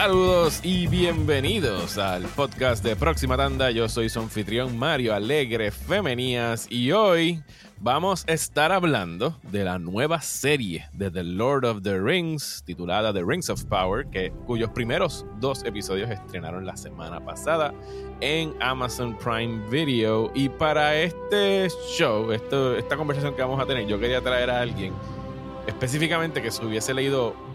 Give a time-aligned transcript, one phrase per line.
[0.00, 3.70] Saludos y bienvenidos al podcast de Próxima Tanda.
[3.70, 7.42] Yo soy su anfitrión Mario Alegre Femenías y hoy
[7.80, 13.12] vamos a estar hablando de la nueva serie de The Lord of the Rings titulada
[13.12, 17.74] The Rings of Power, que, cuyos primeros dos episodios estrenaron la semana pasada
[18.22, 20.32] en Amazon Prime Video.
[20.34, 24.94] Y para este show, esta conversación que vamos a tener, yo quería traer a alguien
[25.66, 27.49] específicamente que se hubiese leído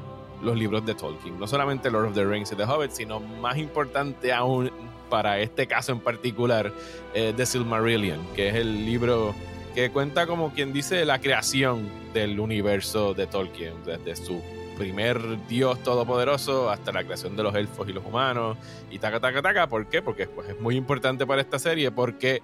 [0.46, 1.40] los libros de Tolkien.
[1.40, 4.72] No solamente Lord of the Rings y The Hobbit, sino más importante aún
[5.10, 6.72] para este caso en particular,
[7.14, 9.36] eh, The Silmarillion, que es el libro
[9.74, 14.42] que cuenta como quien dice la creación del universo de Tolkien, desde su
[14.78, 18.58] primer dios todopoderoso hasta la creación de los elfos y los humanos
[18.92, 20.02] y taca taca taca, ¿por qué?
[20.02, 22.42] Porque pues, es muy importante para esta serie porque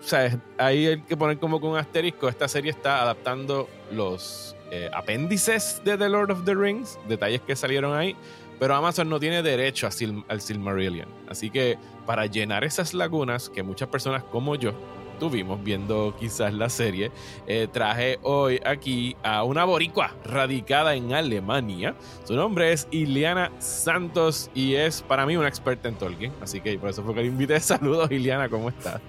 [0.00, 4.56] o sea, ahí hay que poner como con un asterisco, esta serie está adaptando los
[4.74, 8.16] eh, apéndices de The Lord of the Rings, detalles que salieron ahí,
[8.58, 9.86] pero Amazon no tiene derecho
[10.28, 11.08] al Silmarillion.
[11.28, 14.72] Así que para llenar esas lagunas que muchas personas como yo
[15.20, 17.12] tuvimos viendo quizás la serie,
[17.46, 21.94] eh, traje hoy aquí a una boricua radicada en Alemania.
[22.24, 26.32] Su nombre es Iliana Santos y es para mí una experta en Tolkien.
[26.40, 27.60] Así que por eso fue que le invité.
[27.60, 29.02] Saludos, Iliana, ¿cómo estás?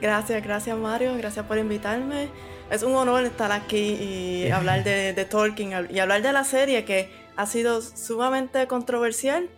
[0.00, 2.28] Gracias, gracias Mario, gracias por invitarme
[2.70, 7.10] es un honor estar aquí y hablar de, Tolkien y hablar de la serie que
[7.36, 9.48] ha sido sumamente controversial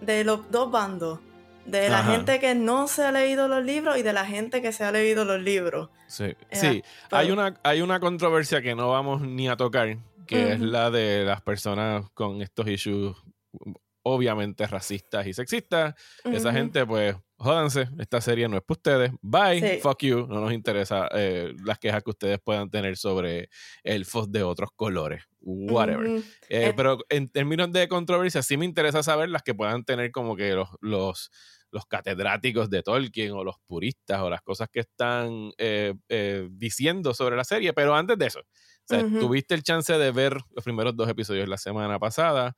[0.00, 1.20] de los dos bandos.
[1.66, 4.72] De la gente que no se ha leído los libros y de la gente que
[4.72, 5.90] se ha leído los libros.
[6.08, 6.82] Sí, sí.
[7.12, 11.22] hay, una, hay una controversia que no vamos ni a tocar, que es la de
[11.24, 13.14] las personas con estos issues
[14.02, 15.94] obviamente racistas y sexistas.
[16.24, 19.12] Esa gente, pues, jódanse, esta serie no es para ustedes.
[19.22, 20.26] Bye, fuck you.
[20.26, 23.48] No nos interesa eh, las quejas que ustedes puedan tener sobre
[23.82, 25.24] elfos de otros colores.
[25.40, 26.06] Whatever.
[26.06, 30.10] Eh, eh, pero en términos de controversia, sí me interesa saber las que puedan tener
[30.12, 31.30] como que los, los,
[31.70, 35.50] los catedráticos de Tolkien o los puristas o las cosas que están
[36.50, 37.72] diciendo sobre la serie.
[37.72, 38.40] Pero antes de eso,
[39.18, 42.54] tuviste el chance de ver los primeros dos episodios la semana pasada.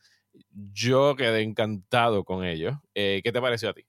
[0.72, 2.74] Yo quedé encantado con ellos.
[2.94, 3.84] ¿Qué te pareció a ti?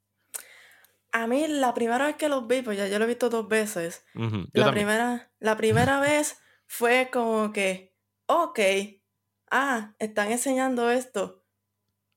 [1.14, 3.48] A mí la primera vez que los vi, pues ya yo lo he visto dos
[3.48, 4.04] veces.
[4.52, 8.60] la, primera, la primera vez fue como que, ok,
[9.52, 11.46] ah, están enseñando esto.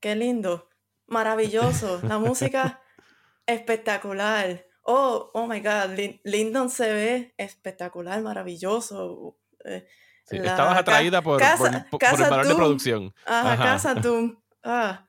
[0.00, 0.70] Qué lindo,
[1.06, 2.00] maravilloso.
[2.04, 2.80] La música
[3.46, 4.64] espectacular.
[4.80, 9.36] Oh, oh my God, Lindon se ve espectacular, maravilloso.
[9.66, 9.86] Eh,
[10.30, 13.14] estabas atraída por, el valor de producción.
[13.26, 14.36] Ajá, Casa Doom.
[14.62, 15.06] Ah.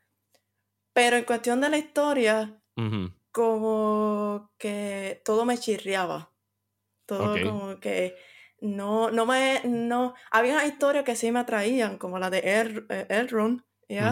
[0.92, 2.60] Pero en cuestión de la historia,
[3.38, 6.32] como que todo me chirriaba.
[7.06, 8.16] Todo como que
[8.62, 13.06] no, no me, no, había historias que sí me atraían, como la de El eh,
[13.10, 14.12] Elrond, ¿ya?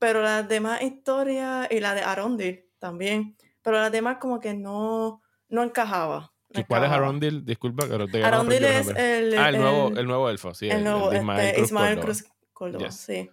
[0.00, 5.22] Pero las demás historias, y la de Arondil también, pero las demás como que no,
[5.48, 6.32] no encajaba.
[6.52, 7.44] ¿Y cuál es Arondil?
[7.44, 10.68] Disculpa, pero te Arondil es el, ah, el, nuevo, el nuevo elfo, sí.
[10.68, 13.30] El, nuevo, este, Ismael, Cruz, Córdoba, sí.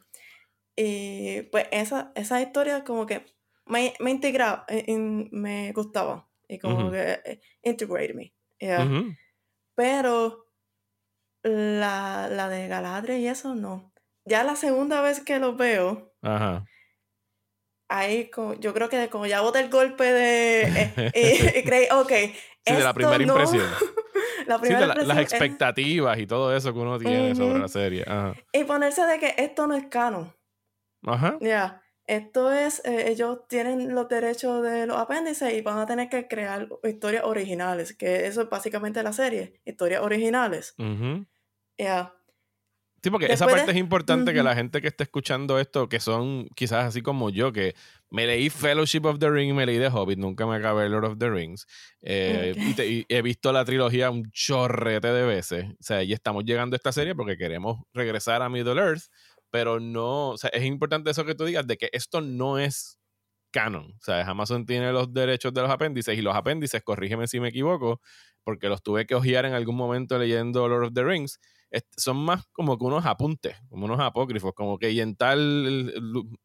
[0.75, 3.34] Y pues esa, esa historia como que
[3.65, 8.33] me, me integraba, eh, me gustaba y como que eh, integrate me.
[9.75, 10.47] Pero
[11.43, 13.91] la, la, de Galadriel y eso no.
[14.25, 16.13] Ya la segunda vez que lo veo,
[17.89, 20.63] ahí como, yo creo que como ya boté el golpe de...
[21.13, 22.11] Eh, y, creí, ok.
[22.65, 23.63] Sí, de la primera impresión.
[24.47, 28.05] la primera sí, las expectativas y todo eso que uno tiene sobre la serie.
[28.51, 30.33] Y ponerse de que esto no es canon.
[31.05, 31.37] Ajá.
[31.41, 31.84] Ya.
[32.07, 36.27] Esto es, eh, ellos tienen los derechos de los apéndices y van a tener que
[36.27, 40.75] crear historias originales, que eso es básicamente la serie, historias originales.
[41.77, 42.13] Ya.
[43.05, 46.47] Sí, porque esa parte es importante que la gente que esté escuchando esto, que son
[46.55, 47.75] quizás así como yo, que
[48.09, 51.05] me leí Fellowship of the Ring y me leí The Hobbit, nunca me acabé Lord
[51.05, 51.67] of the Rings,
[52.01, 56.73] eh, y, he visto la trilogía un chorrete de veces, o sea, y estamos llegando
[56.73, 59.03] a esta serie porque queremos regresar a Middle Earth,
[59.55, 62.99] pero no, o sea, es importante eso que tú digas de que esto no es
[63.51, 63.95] canon.
[63.97, 67.47] O sea, Amazon tiene los derechos de los apéndices y los apéndices, corrígeme si me
[67.47, 68.01] equivoco,
[68.43, 71.39] porque los tuve que hojear en algún momento leyendo Lord of the Rings,
[71.95, 75.93] son más como que unos apuntes, como unos apócrifos, como que y en tal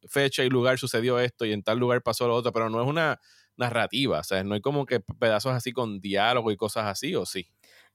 [0.07, 2.87] fecha y lugar sucedió esto y en tal lugar pasó lo otro, pero no es
[2.87, 3.19] una
[3.57, 7.25] narrativa, o sea, no hay como que pedazos así con diálogo y cosas así, ¿o
[7.25, 7.45] sí?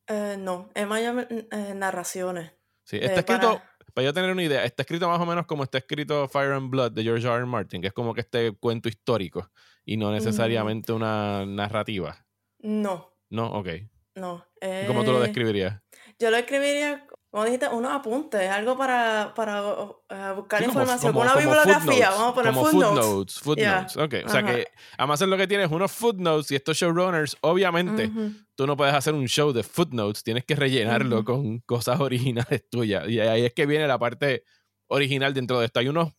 [0.08, 2.52] Eh, no, es más eh, narraciones.
[2.84, 5.78] Sí, está escrito para yo tener una idea, está escrito más o menos como está
[5.78, 7.36] escrito Fire and Blood de George R.
[7.36, 7.46] R.
[7.46, 9.50] Martin, que es como que este cuento histórico
[9.84, 12.26] y no necesariamente una narrativa.
[12.58, 13.12] No.
[13.30, 13.68] No, ok.
[14.14, 14.44] No.
[14.86, 15.80] ¿Cómo tú lo describirías?
[16.18, 19.96] Yo lo escribiría como dijiste, unos apuntes, algo para, para uh,
[20.36, 23.40] buscar información, como, una bibliografía, vamos a poner como footnotes.
[23.40, 24.14] Footnotes, ok.
[24.24, 28.10] O sea que además lo que tienes unos footnotes y estos showrunners, obviamente,
[28.54, 33.08] tú no puedes hacer un show de footnotes, tienes que rellenarlo con cosas originales tuyas.
[33.08, 34.44] Y ahí es que viene la parte
[34.86, 35.80] original dentro de esto.
[35.80, 36.12] Hay unos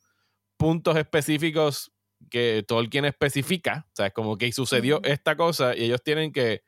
[0.58, 1.92] puntos específicos
[2.30, 6.64] que Tolkien especifica, o sea, es como que sucedió esta cosa y ellos tienen que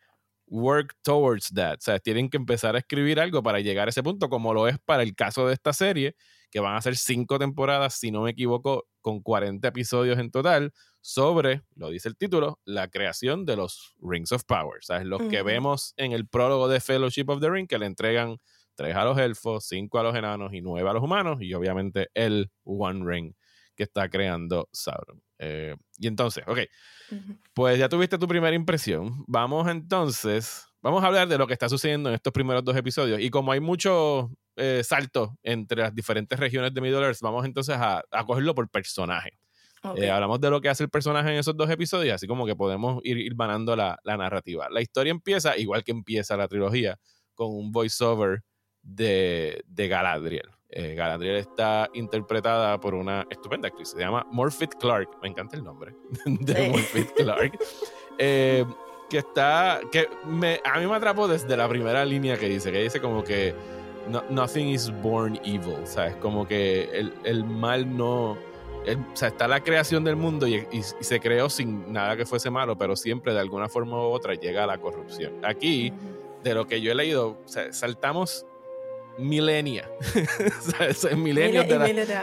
[0.50, 1.76] work towards that.
[1.76, 4.68] O sea, tienen que empezar a escribir algo para llegar a ese punto, como lo
[4.68, 6.16] es para el caso de esta serie,
[6.52, 10.74] que van a ser cinco temporadas, si no me equivoco, con 40 episodios en total,
[11.02, 14.80] sobre, lo dice el título, la creación de los Rings of Power.
[14.80, 17.86] O sea, los que vemos en el prólogo de Fellowship of the Ring, que le
[17.86, 18.38] entregan
[18.76, 22.10] tres a los elfos, cinco a los enanos y nueve a los humanos, y obviamente
[22.14, 23.34] el One Ring
[23.76, 25.29] que está creando Sauron.
[25.40, 26.60] Eh, y entonces, ok,
[27.54, 29.24] pues ya tuviste tu primera impresión.
[29.28, 33.20] Vamos entonces, vamos a hablar de lo que está sucediendo en estos primeros dos episodios.
[33.22, 37.76] Y como hay mucho eh, salto entre las diferentes regiones de Middle Earth, vamos entonces
[37.78, 39.40] a, a cogerlo por personaje.
[39.96, 42.56] Eh, hablamos de lo que hace el personaje en esos dos episodios, así como que
[42.56, 44.68] podemos ir, ir manando la, la, narrativa.
[44.70, 47.00] La historia empieza, igual que empieza la trilogía,
[47.34, 48.44] con un voiceover
[48.82, 50.50] de, de Galadriel.
[50.72, 55.64] Eh, Galadriel está interpretada por una estupenda actriz, se llama Morpeth Clark, me encanta el
[55.64, 55.96] nombre
[56.26, 57.58] de Morpeth Clark,
[58.20, 58.64] eh,
[59.10, 62.84] que está, que me, a mí me atrapó desde la primera línea que dice, que
[62.84, 63.56] dice como que
[64.30, 69.30] nothing is born evil, o sea, es como que el, el mal no, o sea,
[69.30, 73.34] está la creación del mundo y, se creó sin nada que fuese malo, pero siempre
[73.34, 75.44] de alguna forma u otra llega a la corrupción.
[75.44, 75.92] Aquí,
[76.44, 77.40] de lo que yo he leído,
[77.72, 78.46] saltamos
[79.18, 79.90] milenia.
[81.18, 81.80] milenios de,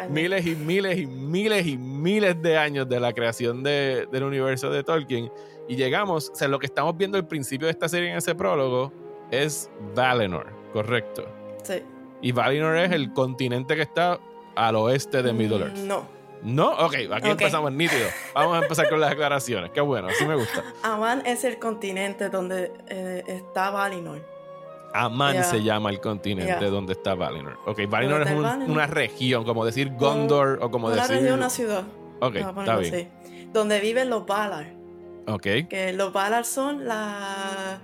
[0.09, 4.71] miles, y miles y miles y miles de años de la creación de, del universo
[4.71, 5.31] de Tolkien.
[5.69, 8.35] Y llegamos, o sea, lo que estamos viendo al principio de esta serie en ese
[8.35, 8.93] prólogo
[9.31, 11.27] es Valinor, correcto.
[11.65, 11.83] Sí.
[12.23, 14.19] Y Valinor es el continente que está
[14.55, 15.77] al oeste de Middle Earth.
[15.79, 16.17] No.
[16.43, 16.71] ¿No?
[16.73, 18.09] Ok, aquí empezamos nítido.
[18.35, 19.71] Vamos a empezar con las declaraciones.
[19.73, 20.63] Qué bueno, así me gusta.
[20.83, 24.36] Aman es el continente donde eh, está Valinor.
[24.95, 27.59] Aman se llama el continente donde está Valinor.
[27.67, 31.05] Ok, Valinor es una región, como decir Gondor o como decir.
[31.05, 31.85] Una región, una ciudad.
[32.21, 33.11] Ok, está bien.
[33.53, 34.73] donde viven los Valar.
[35.27, 35.69] Ok.
[35.69, 37.81] Que los Valar son la,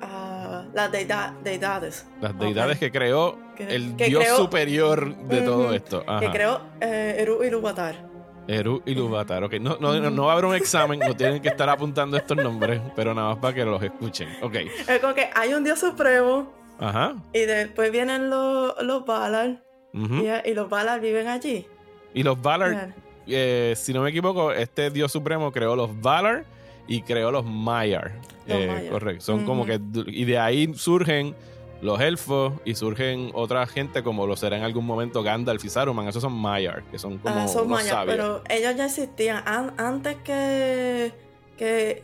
[0.00, 2.06] uh, las deidades.
[2.20, 6.04] Las deidades que creó el dios superior de todo esto.
[6.20, 8.11] Que creó eh, Eru Iluvatar.
[8.48, 9.44] Eru y Luvatar.
[9.44, 12.36] Ok, no, no, no, va a haber un examen, no tienen que estar apuntando estos
[12.36, 14.28] nombres, pero nada más para que los escuchen.
[14.42, 14.56] Ok.
[14.88, 16.52] Es como que hay un dios supremo.
[16.78, 17.14] Ajá.
[17.32, 19.62] Y después vienen los, los Valar.
[19.92, 21.66] y, los Valar viven allí.
[22.14, 22.94] Y los Valar,
[23.26, 26.44] eh, si no me equivoco, este dios supremo creó los Valar
[26.88, 28.12] y creó los Maiar.
[28.48, 29.24] Eh, correcto.
[29.24, 29.80] Son como que.
[30.06, 31.34] Y de ahí surgen
[31.82, 36.06] los elfos y surgen otra gente como lo será en algún momento Gandalf y Saruman.
[36.06, 41.12] Esos son Maiar, que son como ah, son Maiar, pero ellos ya existían antes que
[41.56, 42.02] que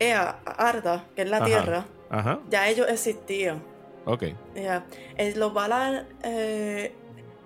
[0.00, 1.84] Ea, Arda, que es la tierra.
[2.48, 3.62] Ya ellos existían.
[4.04, 4.24] Ok.
[4.54, 4.84] Ya.
[5.36, 6.94] Los Valar, eh,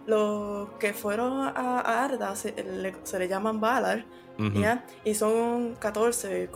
[0.06, 4.06] los que fueron a, Arda se le, llaman Valar.
[5.04, 6.48] Y son 14,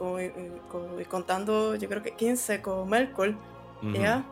[1.08, 3.34] contando, yo creo que 15 con Melkor.
[3.92, 4.24] ¿ya?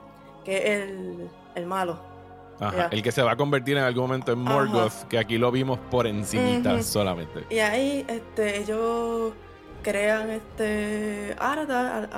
[0.47, 1.99] Que es el, el malo.
[2.61, 5.51] Ajá, el que se va a convertir en algún momento en Morgoth, que aquí lo
[5.51, 7.45] vimos por encimita solamente.
[7.51, 9.35] Y ahí este, ellos
[9.83, 12.09] crean este Arda,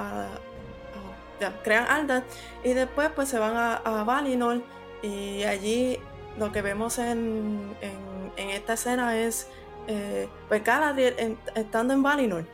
[1.64, 2.22] crean Arda
[2.62, 4.62] y después pues se van a, Valinor
[5.02, 5.98] y allí
[6.38, 7.74] lo que vemos en,
[8.36, 9.48] en, esta escena es
[9.88, 12.44] eh, pues Galadriel estando en Valinor.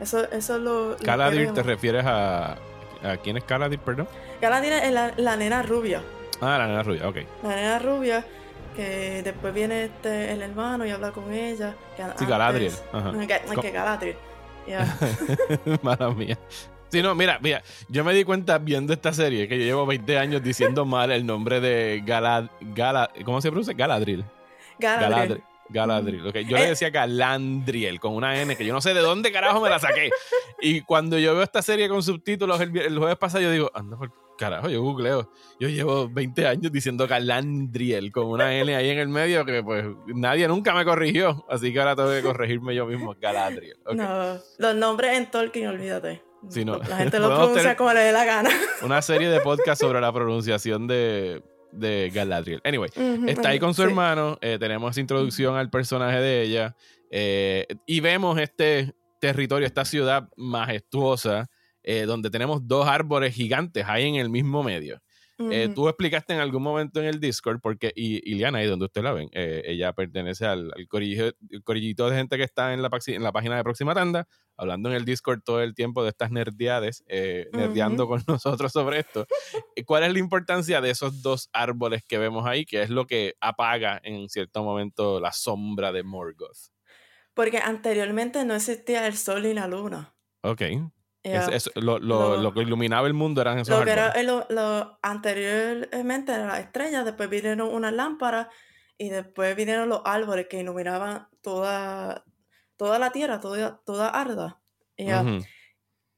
[0.00, 0.96] Eso, eso es lo...
[1.00, 2.56] Galadriel te refieres a...
[3.04, 4.08] ¿A quién es Galadriel, perdón?
[4.42, 6.02] Galadriel es la, nena rubia.
[6.40, 7.16] Ah, la nena rubia, ok.
[7.44, 8.26] La nena rubia,
[8.74, 11.76] que después viene este, el hermano y habla con ella.
[12.18, 12.72] sí, Galadriel.
[12.92, 13.12] Ajá.
[13.60, 14.16] Que, Galadriel.
[15.82, 16.36] Mala mía.
[16.88, 20.18] Sí, no, mira, mira, yo me di cuenta viendo esta serie que yo llevo 20
[20.18, 22.46] años diciendo mal el nombre de Galad...
[22.60, 23.74] Galad ¿Cómo se pronuncia?
[23.74, 24.24] Galadriel.
[24.80, 25.40] Galadriel.
[25.68, 26.26] Galadriel.
[26.26, 26.44] Okay.
[26.46, 26.70] Yo le eh.
[26.70, 30.10] decía Galandriel con una N que yo no sé de dónde carajo me la saqué.
[30.60, 33.96] Y cuando yo veo esta serie con subtítulos el, el jueves pasado, yo digo, anda
[33.96, 35.30] por carajo, yo googleo.
[35.60, 39.84] Yo llevo 20 años diciendo Galandriel con una N ahí en el medio que pues
[40.06, 41.44] nadie nunca me corrigió.
[41.48, 43.14] Así que ahora tengo que corregirme yo mismo.
[43.20, 43.78] Galadriel.
[43.94, 46.22] No, los nombres en Tolkien, olvídate.
[46.88, 48.50] La gente lo pronuncia como le dé la gana.
[48.82, 52.60] Una serie de podcast sobre la pronunciación de, de Galadriel.
[52.64, 52.90] Anyway,
[53.28, 54.38] está ahí con su hermano.
[54.40, 56.76] Eh, tenemos introducción al personaje de ella.
[57.10, 61.48] Eh, y vemos este territorio, esta ciudad majestuosa,
[61.82, 65.00] eh, donde tenemos dos árboles gigantes ahí en el mismo medio.
[65.50, 69.02] Eh, tú explicaste en algún momento en el Discord, porque, y Iliana, ahí donde usted
[69.02, 73.22] la ven, eh, ella pertenece al, al corillito, de gente que está en la, en
[73.22, 77.02] la página de Próxima Tanda, hablando en el Discord todo el tiempo de estas nerdeades,
[77.08, 79.26] eh, nerdeando con nosotros sobre esto.
[79.86, 83.34] ¿Cuál es la importancia de esos dos árboles que vemos ahí, que es lo que
[83.40, 86.70] apaga en cierto momento la sombra de Morgoth?
[87.34, 90.14] Porque anteriormente no existía el sol y la luna.
[90.42, 90.62] Ok
[91.24, 97.04] lo, que iluminaba el mundo eran esos lo que era lo, anteriormente eran las estrellas,
[97.04, 98.48] después vinieron unas lámparas
[98.98, 102.24] y después vinieron los árboles que iluminaban toda,
[102.76, 104.60] toda la tierra, toda, toda Arda.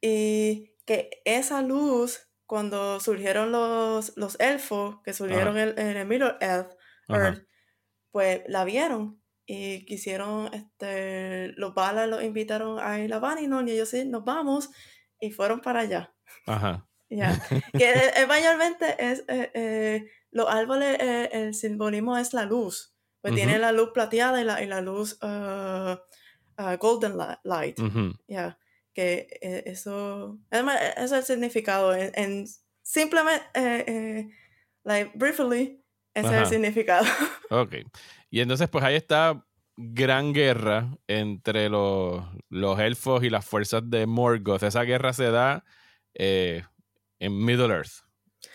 [0.00, 6.76] Y que esa luz, cuando surgieron los, los elfos, que surgieron en, el Middle Earth,
[8.10, 13.72] pues la vieron y quisieron, este, los balas los invitaron a ir a Valinor y
[13.72, 14.70] ellos sí, nos vamos
[15.20, 16.14] y fueron para allá.
[16.46, 16.88] Ajá.
[17.10, 17.38] Ya.
[17.72, 20.96] que eh, mayormente es, eh, eh, los árboles,
[21.30, 22.96] el simbolismo es la luz.
[23.20, 25.96] Pues tiene la luz plateada y la, y la luz uh,
[26.60, 27.78] uh, golden light.
[28.26, 28.58] Ya.
[28.92, 29.28] Que
[29.66, 31.94] eso, eso es el significado.
[31.94, 32.46] En,
[32.82, 34.32] simplemente,
[34.82, 35.83] like, briefly,
[36.14, 37.04] ese es el significado.
[37.50, 37.74] ok.
[38.30, 39.44] Y entonces, pues ahí está
[39.76, 44.62] gran guerra entre los, los, elfos y las fuerzas de Morgoth.
[44.62, 45.64] Esa guerra se da
[46.14, 46.62] eh,
[47.18, 48.04] en Middle Earth.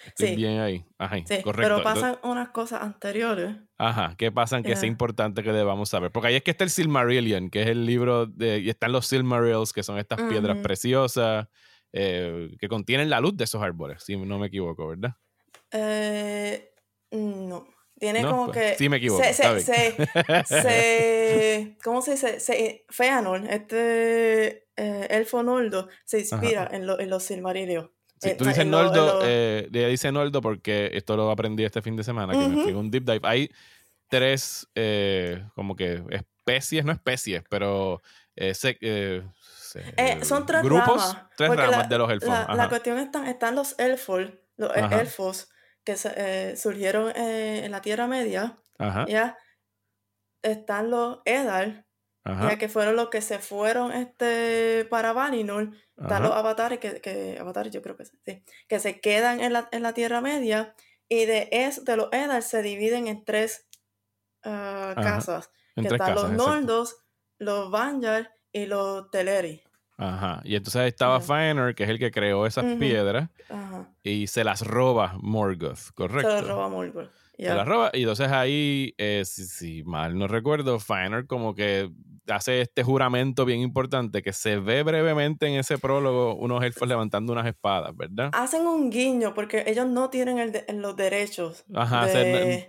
[0.06, 0.86] Estoy bien ahí.
[0.98, 1.76] Ajá, sí, correcto.
[1.76, 3.56] Pero pasan unas cosas anteriores.
[3.78, 6.12] Ajá, ¿qué pasan que es importante que debamos saber?
[6.12, 8.60] Porque ahí es que está el Silmarillion, que es el libro de.
[8.60, 11.48] Y están los Silmarils, que son estas piedras preciosas
[11.92, 15.16] eh, que contienen la luz de esos árboles, si no me equivoco, ¿verdad?
[15.72, 16.72] Eh,
[17.12, 17.68] no.
[18.00, 18.78] Tiene como pues, que.
[18.78, 19.22] Sí, me equivoco.
[19.24, 19.34] Se,
[20.54, 22.40] se, ¿Cómo se dice?
[22.40, 27.92] Se, Feanor, este eh, elfo Noldo, se inspira en, lo, en, los Silmarillion.
[28.22, 32.34] Sí, tú dices Noldo, eh, dice Noldo porque esto lo aprendí este fin de semana,
[32.34, 33.22] que me un deep dive.
[33.24, 33.50] Hay
[34.08, 38.02] tres, eh, como que especies, no especies, pero
[38.36, 41.18] eh, son tres grupos, ramas.
[41.36, 42.30] Tres ramas de los elfos.
[42.30, 44.22] La, cuestión están, están los elfos,
[44.58, 45.50] los elfos
[45.84, 48.60] que eh, surgieron eh, en la Tierra Media,
[49.08, 49.38] ya
[50.42, 51.86] están los Edar,
[52.26, 57.38] ya que fueron los que se fueron este, para Valinor, están los avatares, que, que,
[57.40, 60.76] avatares yo creo que sí, que se quedan en la, en la Tierra Media,
[61.10, 63.68] y de, es, de los Edar se dividen en tres
[64.44, 66.98] ah, casas, que están los Nordos,
[67.40, 69.64] los Vanjar y los Teleri.
[70.00, 70.42] Ajá.
[70.46, 73.30] Y entonces estaba Fëanor, que es el que creó esas piedras,
[74.02, 76.30] y se las roba Morgoth, ¿correcto?
[76.30, 77.10] Se las roba Morgoth.
[77.38, 81.90] Se las roba, y entonces ahí, eh, si, mal no recuerdo, Fëanor como que
[82.32, 87.34] hace este juramento bien importante que se ve brevemente en ese prólogo unos elfos levantando
[87.34, 88.30] unas espadas, ¿verdad?
[88.34, 91.66] Hacen un guiño porque ellos no tienen los derechos.
[91.74, 92.08] Ajá,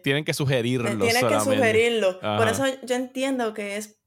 [0.03, 1.05] tienen que sugerirlo.
[1.05, 2.19] Tienen que sugerirlo.
[2.21, 4.00] Por eso yo entiendo que es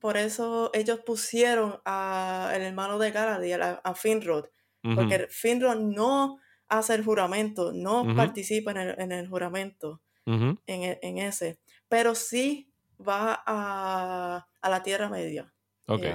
[0.00, 4.46] por eso ellos pusieron al hermano de Galadriel, a, Finrod,
[4.94, 6.38] porque Finrod no
[6.68, 13.42] hace el juramento, no participa en el, juramento, en, e, en, ese, pero sí va
[13.46, 15.52] a, la Tierra Media.
[15.86, 16.06] Ok.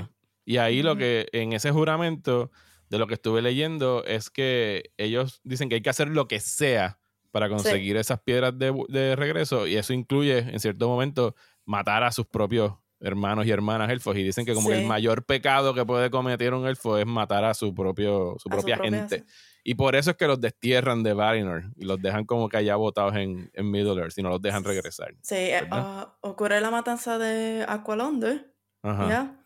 [0.45, 2.51] Y ahí lo que, en ese juramento,
[2.89, 6.39] de lo que estuve leyendo, es que ellos dicen que hay que hacer lo que
[6.39, 6.99] sea
[7.31, 11.35] para conseguir esas piedras de, de, regreso, y eso incluye, en cierto momento,
[11.65, 15.73] matar a sus propios hermanos y hermanas elfos y dicen que como el mayor pecado
[15.73, 19.23] que puede cometer un elfo es matar a su propio su propia gente.
[19.63, 22.75] Y por eso es que los destierran de Valinor y los dejan como que allá
[22.75, 25.13] botados en, en Middle Earth y no los dejan regresar.
[25.21, 28.45] Sí, ah, ocurre la matanza de Aqualonde,
[28.83, 29.39] ¿ya?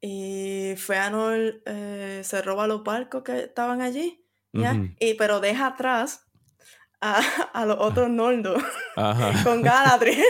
[0.00, 4.76] Y Feanor eh, se roba los barcos que estaban allí, ¿ya?
[4.98, 6.26] y, pero deja atrás
[7.00, 7.20] a,
[7.52, 8.62] a los otros Noldos
[9.44, 10.24] con Galadriel.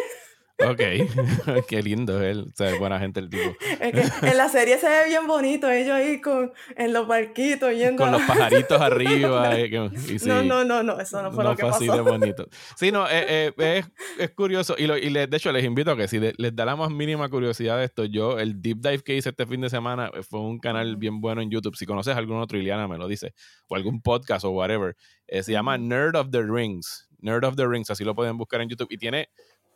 [0.70, 0.80] Ok,
[1.68, 3.56] qué lindo él, o sea, buena gente el tipo.
[3.80, 7.72] Es que en la serie se ve bien bonito, ellos ahí con, en los barquitos
[7.74, 8.02] yendo.
[8.02, 9.54] Con los pajaritos arriba.
[10.26, 11.76] no, no, no, no, eso no fue lo que pasó.
[11.76, 12.48] así de bonito.
[12.76, 13.86] Sí, no, eh, eh, es,
[14.18, 16.76] es, curioso, y, lo, y de hecho les invito a que si les da la
[16.76, 20.10] más mínima curiosidad de esto, yo, el deep dive que hice este fin de semana
[20.14, 23.08] eh, fue un canal bien bueno en YouTube, si conoces algún otro, Iliana me lo
[23.08, 23.34] dice,
[23.68, 24.96] o algún podcast o whatever,
[25.28, 28.68] se llama Nerd of the Rings, Nerd of the Rings, así lo pueden buscar en
[28.68, 29.28] YouTube, y tiene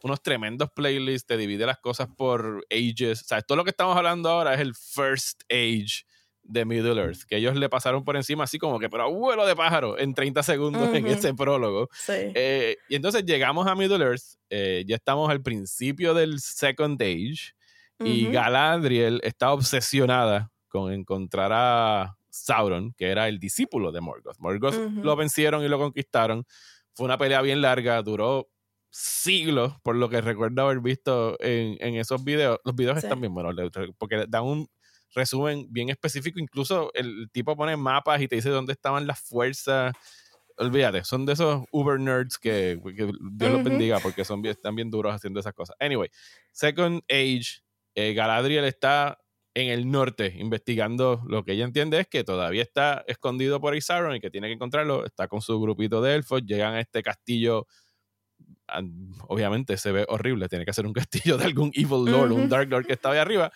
[0.02, 3.22] unos tremendos playlists, te divide las cosas por ages.
[3.22, 6.04] O sea, todo lo que estamos hablando ahora es el first age
[6.48, 9.56] de Middle Earth, que ellos le pasaron por encima así como que, pero abuelo de
[9.56, 11.88] pájaro, en 30 segundos en ese prólogo.
[12.08, 17.54] Eh, y entonces llegamos a Middle Earth, eh, ya estamos al principio del Second Age,
[17.98, 24.38] y Galadriel está obsesionada con encontrar a Sauron, que era el discípulo de Morgoth.
[24.38, 26.44] Morgoth lo vencieron y lo conquistaron,
[26.92, 28.48] Fue una pelea bien larga, duró
[28.90, 32.58] siglos, por lo que recuerdo haber visto en, en esos videos.
[32.64, 33.54] Los videos están bien buenos,
[33.98, 34.68] porque dan un
[35.14, 36.38] resumen bien específico.
[36.38, 39.94] Incluso el tipo pone mapas y te dice dónde estaban las fuerzas.
[40.58, 45.14] Olvídate, son de esos Uber nerds que, Dios los bendiga porque son están bien duros
[45.14, 45.76] haciendo esas cosas.
[45.80, 46.08] Anyway,
[46.52, 47.62] Second Age,
[47.94, 49.18] eh, Galadriel está
[49.54, 54.14] en el norte investigando lo que ella entiende es que todavía está escondido por Isaron
[54.14, 55.04] y que tiene que encontrarlo.
[55.04, 57.66] Está con su grupito de elfos, llegan a este castillo
[59.28, 62.68] obviamente se ve horrible, tiene que ser un castillo de algún Evil Lord, un Dark
[62.68, 63.52] Lord que está ahí arriba.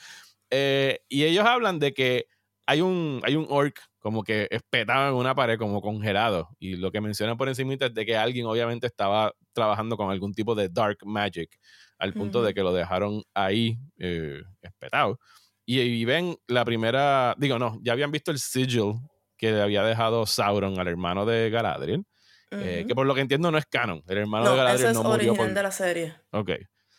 [0.50, 2.26] Eh, y ellos hablan de que
[2.66, 6.48] hay un, hay un orc como que espetado en una pared, como congelado.
[6.58, 10.32] Y lo que mencionan por encima es de que alguien obviamente estaba trabajando con algún
[10.32, 11.58] tipo de dark magic,
[11.98, 15.18] al punto de que lo dejaron ahí eh, espetado.
[15.66, 18.94] Y, ven la primera, digo, no, ya habían visto el sigil
[19.36, 22.04] que le había dejado Sauron al hermano de Galadriel.
[22.52, 24.02] Eh, que por lo que entiendo no es canon.
[24.08, 25.52] El hermano de Galadriel no murió por...
[25.52, 26.14] de la serie.
[26.32, 26.50] Ok.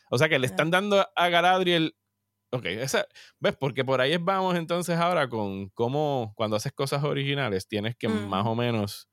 [0.09, 1.95] O sea que le están dando a Galadriel
[2.53, 3.07] Ok, esa,
[3.39, 3.55] ¿ves?
[3.57, 8.45] Porque por ahí vamos entonces ahora con cómo cuando haces cosas originales tienes que más
[8.45, 9.07] o menos,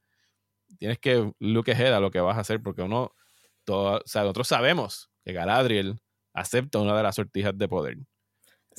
[0.77, 3.15] tienes que look ahead a lo que vas a hacer, porque uno,
[3.63, 6.01] todo, o sea, nosotros sabemos que Galadriel
[6.35, 7.99] acepta una de las sortijas de poder.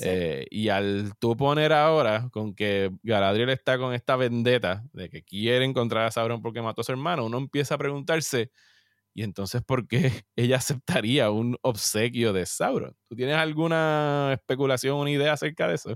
[0.01, 5.24] Eh, y al tú poner ahora con que Galadriel está con esta vendetta de que
[5.24, 8.51] quiere encontrar a Sauron porque mató a su hermano, uno empieza a preguntarse,
[9.13, 12.96] y entonces, ¿por qué ella aceptaría un obsequio de Sauron?
[13.08, 15.96] ¿Tú tienes alguna especulación, una idea acerca de eso?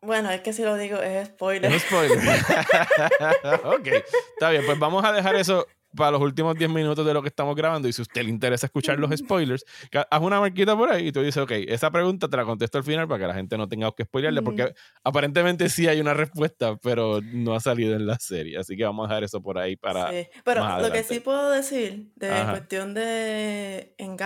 [0.00, 1.72] Bueno, es que si lo digo es spoiler.
[1.72, 2.18] Es spoiler.
[3.64, 3.88] ok,
[4.34, 7.28] está bien, pues vamos a dejar eso para los últimos 10 minutos de lo que
[7.28, 9.64] estamos grabando y si a usted le interesa escuchar los spoilers,
[10.10, 12.84] haz una marquita por ahí y tú dices, ok, esa pregunta te la contesto al
[12.84, 16.76] final para que la gente no tenga que spoilerle, porque aparentemente sí hay una respuesta,
[16.76, 19.76] pero no ha salido en la serie, así que vamos a dejar eso por ahí
[19.76, 20.10] para...
[20.10, 20.28] Sí.
[20.44, 24.16] Pero lo que sí puedo decir de cuestión de en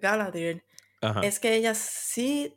[0.00, 0.62] Galadriel
[1.22, 2.54] es que ella sí,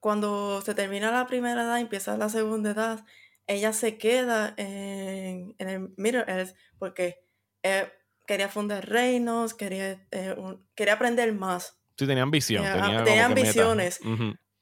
[0.00, 3.04] cuando se termina la primera edad empieza la segunda edad,
[3.46, 7.22] ella se queda en, el Middle Earth porque...
[7.62, 7.90] Eh,
[8.26, 10.36] quería fundar reinos, quería, eh,
[10.74, 11.78] quería aprender más.
[11.96, 12.64] Sí, tenían visión.
[12.64, 14.00] Tenía, tenía ambiciones.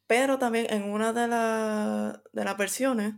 [0.07, 3.15] Pero también en una de, de las versiones,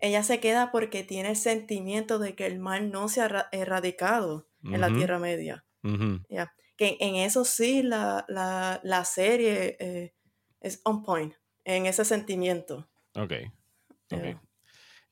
[0.00, 4.48] ella se queda porque tiene el sentimiento de que el mal no se ha erradicado
[4.64, 5.64] en la Tierra Media.
[5.82, 10.14] Que en eso sí la, serie eh,
[10.60, 12.88] es on point, en ese sentimiento.
[13.14, 13.32] Ok.
[14.10, 14.36] okay.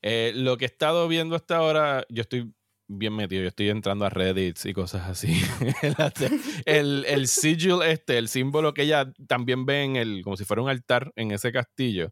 [0.01, 2.53] Eh, lo que he estado viendo hasta ahora, yo estoy
[2.89, 3.43] bien metido.
[3.43, 5.39] Yo estoy entrando a Reddit y cosas así.
[6.65, 10.61] el, el sigil este, el símbolo que ella también ve en el, como si fuera
[10.61, 12.11] un altar en ese castillo.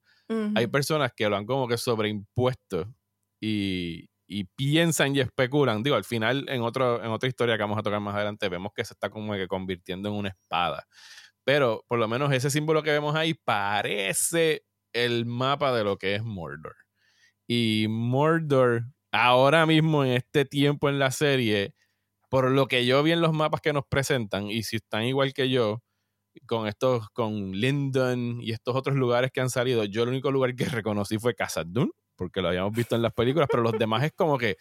[0.56, 2.94] Hay personas que lo han como que sobreimpuesto
[3.40, 5.84] y, y piensan y especulan.
[5.84, 8.74] Digo, al final, en, otro, en otra historia que vamos a tocar más adelante, vemos
[8.76, 10.86] que se está como que convirtiendo en una espada.
[11.46, 16.16] Pero por lo menos ese símbolo que vemos ahí parece el mapa de lo que
[16.16, 16.76] es Mordor.
[17.48, 21.74] Y Mordor ahora mismo en este tiempo en la serie,
[22.30, 25.34] por lo que yo vi en los mapas que nos presentan, y si están igual
[25.34, 25.82] que yo,
[26.48, 30.56] con estos, con Linden y estos otros lugares que han salido, yo el único lugar
[30.56, 34.04] que reconocí fue Casa Dune, porque lo habíamos visto en las películas, pero los demás
[34.04, 34.58] es como que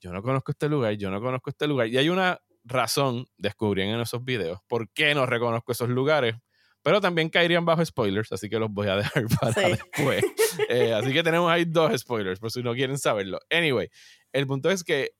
[0.00, 1.88] yo no conozco este lugar, yo no conozco este lugar.
[1.88, 6.36] Y hay una razón, descubrí en esos videos, por qué no reconozco esos lugares.
[6.86, 10.24] Pero también caerían bajo spoilers, así que los voy a dejar para después.
[10.68, 13.40] Eh, así que tenemos ahí dos spoilers, por si no quieren saberlo.
[13.50, 13.88] Anyway,
[14.32, 15.10] el punto es que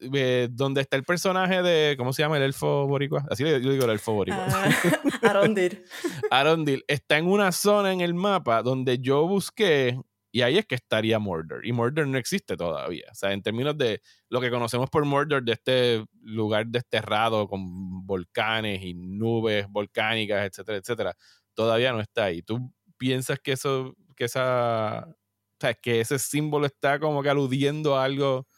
[0.00, 3.24] eh, donde está el personaje de, ¿cómo se llama el elfo boricua?
[3.30, 4.46] Así yo digo el elfo boricua.
[4.46, 5.82] Uh, Arondil.
[6.30, 9.98] Arondil está en una zona en el mapa donde yo busqué
[10.34, 11.64] y ahí es que estaría Mordor.
[11.64, 13.06] Y Mordor no existe todavía.
[13.08, 18.04] O sea, en términos de lo que conocemos por Mordor, de este lugar desterrado con
[18.04, 21.16] volcanes y nubes volcánicas, etcétera, etcétera,
[21.54, 22.42] todavía no está ahí.
[22.42, 27.96] ¿Tú piensas que eso, que esa, o sea, que ese símbolo está como que aludiendo
[27.96, 28.48] a algo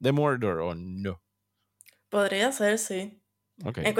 [0.00, 1.22] de Mordor o no?
[2.08, 3.22] Podría ser, sí.
[3.76, 3.94] En,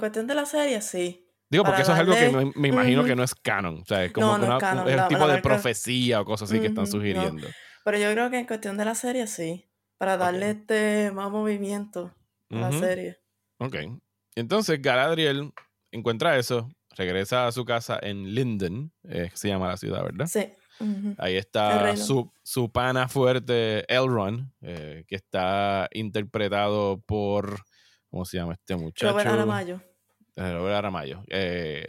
[0.00, 1.25] cuestión de la serie, sí.
[1.48, 3.80] Digo, porque eso es algo que me imagino que no es canon.
[3.82, 7.46] O sea, es como un tipo de profecía o cosas así que están sugiriendo.
[7.84, 9.64] Pero yo creo que en cuestión de la serie sí.
[9.98, 12.14] Para darle este más movimiento
[12.50, 13.18] a la serie.
[13.58, 13.76] Ok.
[14.34, 15.52] Entonces Galadriel
[15.90, 20.26] encuentra eso, regresa a su casa en Linden, eh, se llama la ciudad, ¿verdad?
[20.26, 20.52] Sí.
[21.16, 27.60] Ahí está su, su, pana fuerte, Elrond, eh, que está interpretado por.
[28.10, 29.10] ¿Cómo se llama este muchacho?
[29.10, 29.80] Robert Aramayo.
[30.36, 31.84] Robert Aramayo, eh,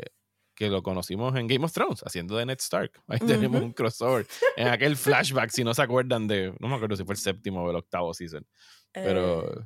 [0.56, 2.92] que lo conocimos en Game of Thrones, haciendo de Ned Stark.
[3.08, 4.26] Ahí tenemos un crossover.
[4.56, 7.64] En aquel flashback, si no se acuerdan de, no me acuerdo si fue el séptimo
[7.64, 8.46] o el octavo season,
[8.92, 9.60] pero...
[9.60, 9.66] Eh,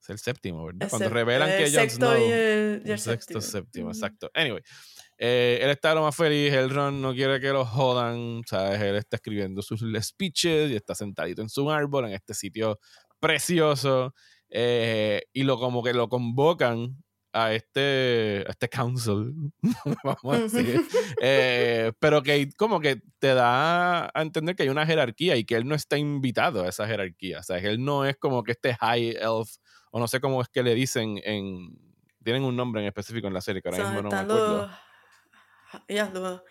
[0.00, 0.88] Es el séptimo, ¿verdad?
[0.88, 2.14] Cuando revelan que Jon Snow.
[2.14, 4.30] el, el, sexto, séptimo, exacto.
[4.32, 4.62] Anyway.
[5.22, 8.80] Eh, él está lo más feliz, el Ron no quiere que lo jodan, ¿sabes?
[8.80, 12.80] Él está escribiendo sus speeches y está sentadito en su árbol en este sitio
[13.20, 14.14] precioso
[14.48, 16.96] eh, y lo como que lo convocan
[17.32, 19.52] a este, a este council,
[20.04, 20.82] vamos a decir,
[21.20, 25.56] eh, pero que como que te da a entender que hay una jerarquía y que
[25.56, 28.52] él no está invitado a esa jerarquía, o sea, que él no es como que
[28.52, 29.56] este high elf,
[29.90, 31.78] o no sé cómo es que le dicen en,
[32.22, 34.70] tienen un nombre en específico en la serie, que ahora mismo no me acuerdo.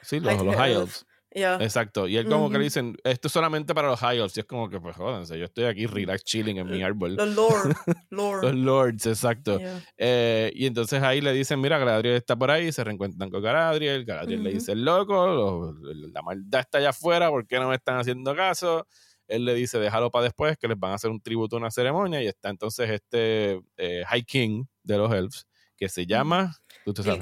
[0.01, 1.05] sí, los, los high elves.
[1.31, 2.07] Exacto.
[2.07, 4.35] Y él como que le dicen, esto es solamente para los high elves.
[4.37, 7.15] Y es como que, pues jódanse, yo estoy aquí relax chilling en mi árbol.
[7.15, 7.75] Los lords.
[8.09, 9.59] los lords, exacto.
[9.97, 14.05] Eh, y entonces ahí le dicen, mira, Galadriel está por ahí, se reencuentran con Galadriel.
[14.05, 18.35] Galadriel le dice, loco, la maldad está allá afuera, ¿por qué no me están haciendo
[18.35, 18.87] caso?
[19.27, 22.21] Él le dice, déjalo para después, que les van a hacer un tributo, una ceremonia.
[22.23, 26.55] Y está entonces este eh, High King de los elves, que se llama...
[26.83, 27.19] ¿tú te sabes?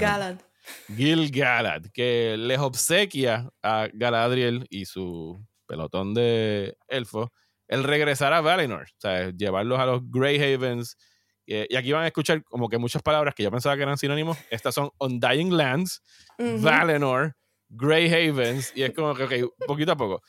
[0.96, 7.30] Gil Galad, que les obsequia a Galadriel y su pelotón de elfos
[7.68, 10.98] el regresar a Valinor, o sea, llevarlos a los Grey Havens.
[11.46, 14.38] y aquí van a escuchar como que muchas palabras que yo pensaba que eran sinónimos.
[14.50, 16.02] Estas son Undying Lands,
[16.38, 17.36] Valinor,
[17.70, 20.22] Grey Havens, y es como que, ok, poquito a poco.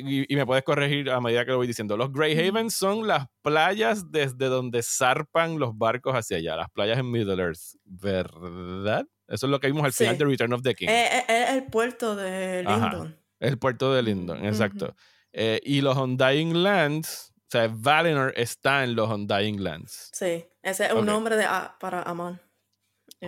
[0.00, 1.96] Y, me puedes corregir a medida que lo voy diciendo.
[1.96, 6.98] Los Grey Havens son las playas desde donde zarpan los barcos hacia allá, las playas
[6.98, 9.04] en Middle Earth, ¿verdad?
[9.28, 10.88] Eso es lo que vimos al final de Return of the King.
[10.88, 13.16] Es, eh, eh, el puerto de Lindon.
[13.40, 14.96] el puerto de Lindon, exacto.
[15.32, 20.10] Eh, y los Undying Lands, o sea, Valinor está en los Undying Lands.
[20.14, 21.46] Sí, ese es un nombre de,
[21.78, 22.40] para Amon.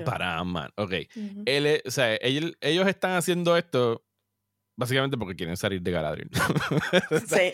[0.07, 0.93] Para Amon, ok.
[1.45, 2.55] Él, o sea, ellos,
[2.89, 4.03] están haciendo esto
[4.77, 6.31] básicamente porque quieren salir de Galadriel.
[7.29, 7.53] sí.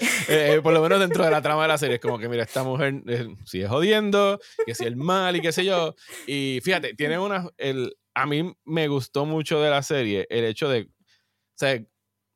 [0.63, 2.63] por lo menos dentro de la trama de la serie es como que, mira, esta
[2.63, 3.03] mujer
[3.45, 5.97] sigue jodiendo, que si el mal y qué sé yo.
[6.29, 7.49] Y fíjate, tiene una...
[7.57, 11.79] El, a mí me gustó mucho de la serie el hecho de, o sea,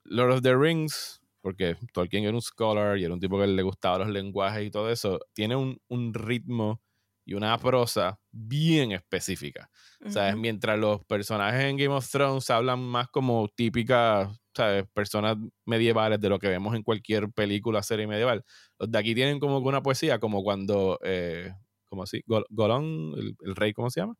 [0.05, 3.63] Lord of the Rings, porque Tolkien era un scholar y era un tipo que le
[3.63, 6.83] gustaba los lenguajes y todo eso, tiene un, ritmo
[7.25, 9.71] y una prosa bien específica.
[10.07, 14.85] Sea, mientras los personajes en Game of Thrones hablan más como típicas ¿sabes?
[14.93, 18.45] personas medievales de lo que vemos en cualquier película, serie medieval,
[18.79, 21.55] los de aquí tienen como una poesía, como cuando, eh,
[21.89, 24.15] como así, Golón, el, rey, ¿cómo se llama?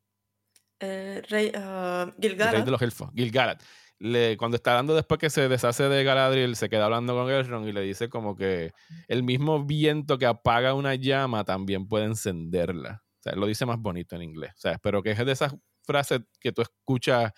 [0.81, 2.53] Eh, rey, uh, Gil-galad.
[2.53, 3.59] Rey de los elfos, Gil-galad.
[4.39, 7.73] cuando está hablando después que se deshace de Galadriel, se queda hablando con Elrond y
[7.73, 8.73] le dice como que
[9.07, 13.03] el mismo viento que apaga una llama también puede encenderla.
[13.21, 14.53] O sea, lo dice más bonito en inglés.
[14.57, 17.33] O sea, pero que es de esas frases que tú escuchas,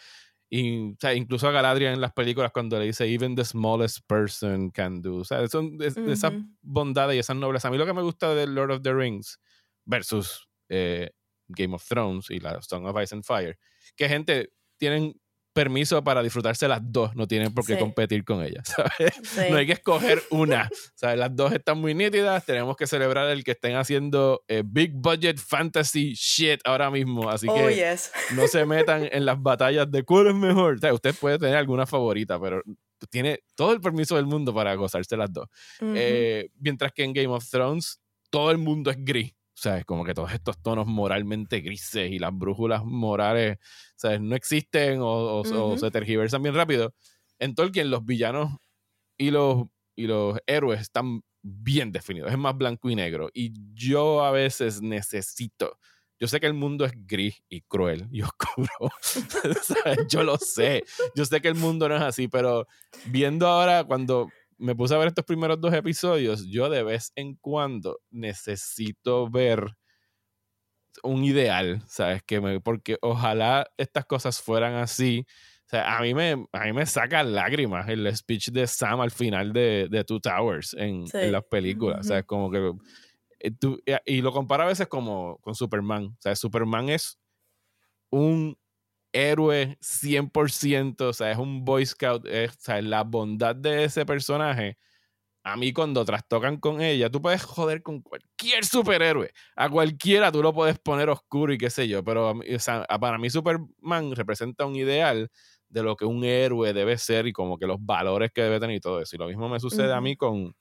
[0.52, 4.70] o sea, incluso a Galadriel en las películas cuando le dice even the smallest person
[4.70, 5.16] can do.
[5.16, 7.68] O sea, son de, esas bondades y esas nobleza.
[7.68, 9.40] A mí lo que me gusta de Lord of the Rings
[9.84, 11.10] versus eh,
[11.52, 13.58] Game of Thrones y la Song of Ice and Fire,
[13.96, 15.14] que gente tienen
[15.52, 19.50] permiso para disfrutarse las dos, no tienen por qué competir con ellas, ¿sabes?
[19.50, 21.18] No hay que escoger una, ¿sabes?
[21.18, 25.38] Las dos están muy nítidas, tenemos que celebrar el que estén haciendo eh, big budget
[25.38, 27.96] fantasy shit ahora mismo, así oh, que
[28.34, 30.76] no se metan en las batallas de cuál es mejor.
[30.76, 32.62] O sea, usted puede tener alguna favorita, pero
[33.10, 35.48] tiene todo el permiso del mundo para gozarse las dos.
[35.80, 39.34] Eh, mientras que en Game of Thrones todo el mundo es gris.
[39.62, 39.84] ¿Sabes?
[39.84, 43.58] Como que todos estos tonos moralmente grises y las brújulas morales,
[43.94, 44.20] ¿sabes?
[44.20, 46.92] No existen o, se tergiversan bien rápido.
[47.38, 48.56] En Tolkien los villanos
[49.16, 53.30] y los, y los héroes están bien definidos, es más blanco y negro.
[53.32, 55.78] Y yo a veces necesito,
[56.18, 58.90] yo sé que el mundo es gris y cruel y oscuro,
[60.08, 60.82] yo lo sé,
[61.14, 62.66] yo sé que el mundo no es así, pero
[63.06, 67.36] viendo ahora cuando me puse a ver estos primeros dos episodios, yo de vez en
[67.36, 69.76] cuando necesito ver
[71.02, 72.22] un ideal, ¿sabes?
[72.22, 75.24] Que me, porque ojalá estas cosas fueran así.
[75.66, 79.10] O sea, a mí me, a mí me saca lágrimas el speech de Sam al
[79.10, 82.00] final de, de Two Towers en, las películas.
[82.00, 82.72] O sea, como que...
[83.40, 86.04] Eh, y lo comparo a veces como con Superman.
[86.04, 87.18] O sea, Superman es
[88.10, 88.56] un
[89.12, 94.78] héroe 100%, o sea, es un Boy Scout, o sea, la bondad de ese personaje,
[95.44, 100.42] a mí cuando trastocan con ella, tú puedes joder con cualquier superhéroe, a cualquiera tú
[100.42, 104.66] lo puedes poner oscuro y qué sé yo, pero o sea, para mí Superman representa
[104.66, 105.30] un ideal
[105.68, 108.76] de lo que un héroe debe ser y como que los valores que debe tener
[108.76, 109.16] y todo eso.
[109.16, 110.54] Y lo mismo me sucede a mí con,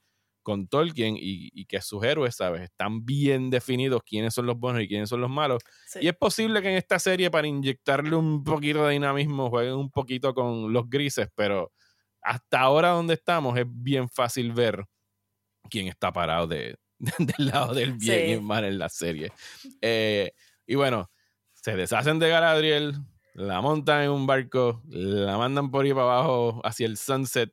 [0.44, 2.64] con Tolkien y, que sus héroes, ¿sabes?
[2.64, 5.64] Están bien definidos quiénes son los buenos y quiénes son los malos.
[6.00, 9.90] Y es posible que en esta serie, para inyectarle un poquito de dinamismo, jueguen un
[9.90, 11.72] poquito con los grises, pero
[12.22, 14.86] hasta ahora donde estamos es bien fácil ver
[15.70, 16.78] quién está parado de,
[17.18, 19.32] del lado del bien y mal en la serie.
[19.82, 20.32] Eh,
[20.66, 21.10] y bueno,
[21.54, 22.96] se deshacen de Galadriel,
[23.34, 27.52] la montan en un barco, la mandan por ahí para abajo hacia el sunset.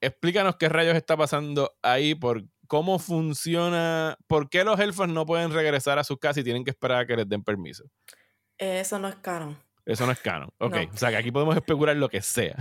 [0.00, 5.52] Explícanos qué rayos está pasando ahí, por cómo funciona, por qué los elfos no pueden
[5.52, 7.84] regresar a sus casas y tienen que esperar a que les den permiso.
[8.58, 9.58] Eso no es canon.
[9.84, 10.50] Eso no es canon.
[10.58, 12.56] Ok, o sea que aquí podemos especular lo que sea.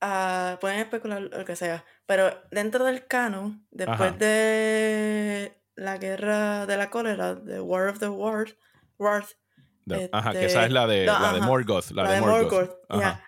[0.00, 1.84] Ah, pueden especular lo que sea.
[2.04, 8.08] Pero dentro del canon, después de la guerra de la cólera, de War of the
[8.08, 8.54] World,
[10.12, 11.90] ajá, que esa es la de, la de Morgoth.
[11.92, 12.70] La, de, Morgoth.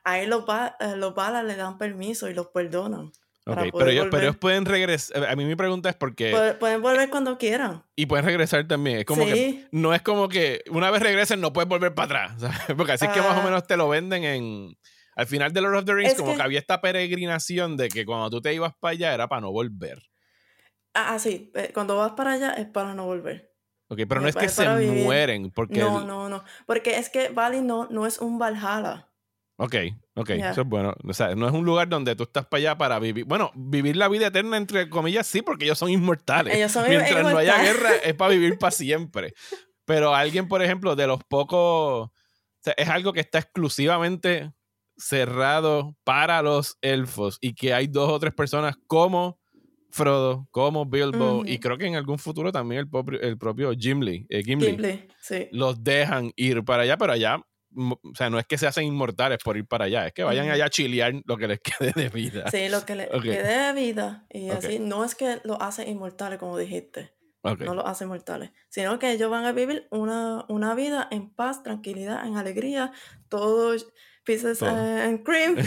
[0.04, 0.44] Ahí los,
[0.80, 3.12] eh, los balas le dan permiso y los perdonan.
[3.44, 5.26] pero, ellos, pero ellos pueden regresar.
[5.26, 6.56] A mí mi pregunta es porque.
[6.58, 7.84] Pueden volver cuando quieran.
[7.94, 8.98] Y pueden regresar también.
[8.98, 9.66] Es como que.
[9.70, 12.52] No es como que una vez regresen no puedes volver para atrás.
[12.76, 13.44] Porque así es que más o ah.
[13.44, 14.76] menos te lo venden en.
[15.14, 16.42] Al final de Lord of the Rings, como que...
[16.42, 20.00] había esta peregrinación de que cuando tú te ibas para allá era para no volver.
[20.94, 21.52] Ah, ah sí.
[21.74, 23.47] Cuando vas para allá es para no volver.
[23.88, 25.50] Ok, pero no es que se mueren.
[25.50, 26.44] Porque no, no, no.
[26.66, 29.08] Porque es que Bali no, no es un Valhalla.
[29.60, 29.74] Ok,
[30.14, 30.94] ok, eso es bueno.
[31.02, 33.24] O sea, no es un lugar donde tú estás para allá para vivir.
[33.24, 36.54] Bueno, vivir la vida eterna, entre comillas, sí, porque ellos son inmortales.
[36.54, 39.34] Ellos son Mientras no haya guerra, es para vivir para siempre.
[39.84, 42.08] Pero alguien, por ejemplo, de los pocos.
[42.08, 42.12] O
[42.60, 44.52] sea, es algo que está exclusivamente
[44.96, 49.40] cerrado para los elfos y que hay dos o tres personas como
[49.90, 54.26] Frodo, como Bilbo y creo que en algún futuro también el, propio, el propio Gimli,
[54.28, 55.08] eh, Gimli,
[55.52, 57.40] los dejan ir para allá, pero allá,
[57.74, 60.50] o sea, no es que se hacen inmortales por ir para allá, es que vayan
[60.50, 62.50] allá a chilear lo que les quede de vida.
[62.50, 66.38] Sí, lo que les quede de vida y así, no es que lo hacen inmortales
[66.38, 67.14] como dijiste.
[67.60, 71.62] No lo hacen mortales, sino que ellos van a vivir una, una vida en paz,
[71.62, 72.92] tranquilidad, en alegría,
[73.30, 73.86] todos
[74.24, 75.56] pieces and cream.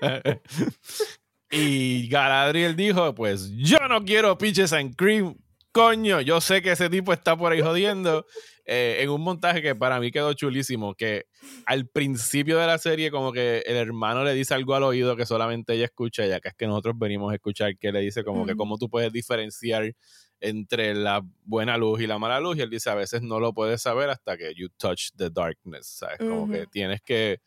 [1.50, 5.36] y Galadriel dijo, pues yo no quiero peaches and cream.
[5.72, 8.26] Coño, yo sé que ese tipo está por ahí jodiendo.
[8.70, 11.24] Eh, en un montaje que para mí quedó chulísimo, que
[11.64, 15.24] al principio de la serie como que el hermano le dice algo al oído que
[15.24, 18.44] solamente ella escucha, ya que es que nosotros venimos a escuchar, que le dice como
[18.44, 19.94] que cómo tú puedes diferenciar
[20.40, 22.58] entre la buena luz y la mala luz.
[22.58, 25.86] Y él dice, a veces no lo puedes saber hasta que you touch the darkness,
[25.86, 26.18] ¿sabes?
[26.18, 27.40] Como que tienes que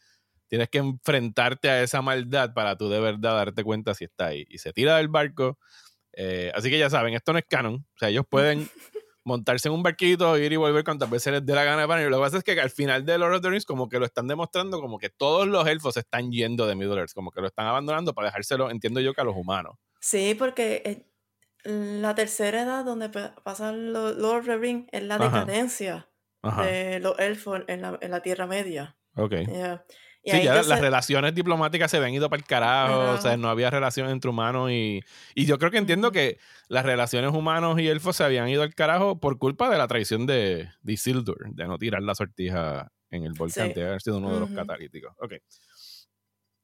[0.52, 4.46] tienes que enfrentarte a esa maldad para tú de verdad darte cuenta si está ahí.
[4.50, 5.58] Y se tira del barco.
[6.12, 7.76] Eh, así que ya saben, esto no es canon.
[7.76, 8.68] O sea, ellos pueden
[9.24, 12.10] montarse en un barquito, ir y volver cuantas veces les dé la gana de panel.
[12.10, 14.06] Lo que pasa es que al final de Lord of the Rings, como que lo
[14.06, 17.48] están demostrando, como que todos los elfos están yendo de Middle Earth, como que lo
[17.48, 19.78] están abandonando para dejárselo, entiendo yo, que a los humanos.
[20.02, 21.06] Sí, porque eh,
[21.64, 26.10] la tercera edad donde pasan los Lord of the Rings es la decadencia
[26.44, 28.98] de los elfos en la, en la Tierra Media.
[29.16, 29.32] Ok.
[30.24, 33.70] Sí, ya las relaciones diplomáticas se habían ido para el carajo, o sea, no había
[33.70, 35.02] relación entre humanos y,
[35.36, 38.76] y yo creo que entiendo que las relaciones humanos y elfos se habían ido al
[38.76, 43.26] carajo por culpa de la traición de, de Isildur, de no tirar la sortija en
[43.26, 45.14] el volcán, de haber sido uno de los catalíticos.
[45.18, 45.34] Ok.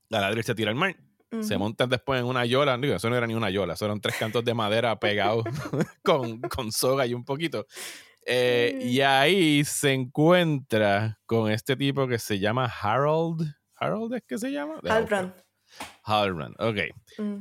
[0.09, 0.95] Galadriel se tira al mar
[1.41, 2.79] se montan después en una yola.
[2.81, 5.45] Eso no era ni una yola, son tres cantos de madera pegados
[6.03, 7.65] con, con, soga y un poquito.
[8.29, 13.41] Eh, y ahí se encuentra con este tipo que se llama Harold.
[13.75, 14.81] ¿Harold es que se llama?
[14.83, 15.33] Halbrand.
[16.03, 16.77] Halbrand, ok.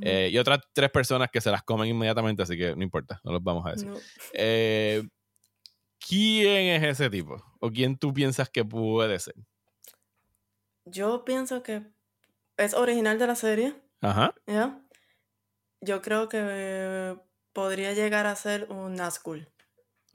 [0.03, 3.33] Eh, y otras tres personas que se las comen inmediatamente, así que no importa, no
[3.33, 3.91] los vamos a decir.
[4.33, 5.03] Eh,
[5.99, 7.43] ¿Quién es ese tipo?
[7.61, 9.35] ¿O quién tú piensas que puede ser?
[10.85, 11.83] Yo pienso que
[12.57, 13.75] es original de la serie.
[14.01, 14.35] Ajá.
[14.47, 14.81] ¿Ya?
[15.81, 17.17] Yo creo que
[17.53, 19.49] podría llegar a ser un Nazgûl.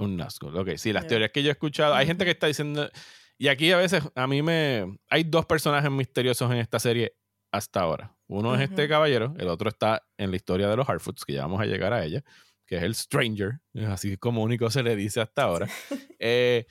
[0.02, 0.78] Un Nazgûl, ok.
[0.78, 2.90] Sí, las teorías que yo he escuchado, hay gente que está diciendo...
[3.38, 4.98] Y aquí a veces a mí me...
[5.10, 7.16] Hay dos personajes misteriosos en esta serie
[7.52, 8.16] hasta ahora.
[8.28, 11.42] Uno es este caballero, el otro está en la historia de los Harfoots, que ya
[11.42, 12.24] vamos a llegar a ella,
[12.66, 15.68] que es el Stranger, así como único se le dice hasta ahora.
[16.24, 16.66] Eh,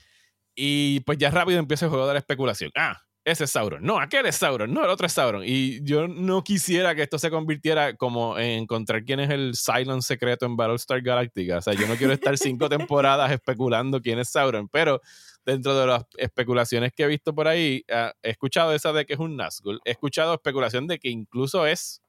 [0.55, 2.71] y pues ya rápido empieza el juego de la especulación.
[2.75, 3.83] Ah, ese es Sauron.
[3.83, 4.73] No, aquel es Sauron.
[4.73, 5.43] No, el otro es Sauron.
[5.45, 10.01] Y yo no quisiera que esto se convirtiera como en encontrar quién es el Silent
[10.01, 11.57] secreto en Battlestar Galactica.
[11.57, 15.01] O sea, yo no quiero estar cinco temporadas especulando quién es Sauron, pero
[15.45, 19.13] dentro de las especulaciones que he visto por ahí, ah, he escuchado esa de que
[19.13, 19.79] es un Nazgûl.
[19.85, 22.01] He escuchado especulación de que incluso es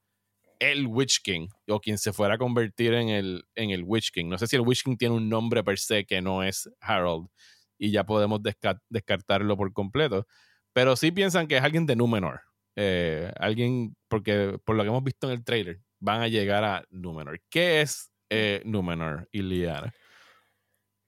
[0.61, 4.29] el Witch King o quien se fuera a convertir en el, en el Witch King.
[4.29, 7.29] No sé si el Witch King tiene un nombre per se que no es Harold
[7.77, 8.41] y ya podemos
[8.89, 10.27] descartarlo por completo
[10.73, 12.43] pero sí piensan que es alguien de Númenor.
[12.77, 16.85] Eh, alguien, porque por lo que hemos visto en el trailer, van a llegar a
[16.91, 17.41] Númenor.
[17.51, 19.93] ¿Qué es eh, Númenor, Iliana?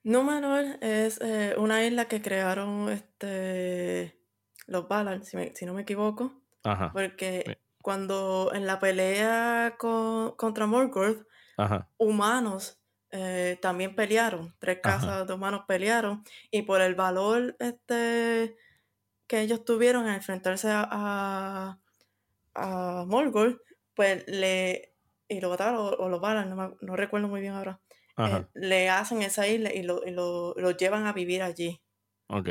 [0.03, 4.21] Númenor es eh, una isla que crearon este,
[4.67, 6.43] los Valar, si, no me equivoco.
[6.63, 6.93] Ajá.
[6.93, 11.27] Porque cuando en la pelea contra Morgoth,
[11.97, 12.79] humanos
[13.11, 18.57] eh, también pelearon, tres casas de humanos pelearon, y por el valor este,
[19.35, 21.77] que ellos tuvieron al enfrentarse a,
[22.55, 23.61] a, Morgul,
[23.93, 24.95] pues le,
[25.29, 27.81] y lo mataron o, lo balan, no, recuerdo muy bien ahora,
[28.17, 31.83] eh, le hacen esa isla y lo, y lo, llevan a vivir allí.
[32.29, 32.49] Ok.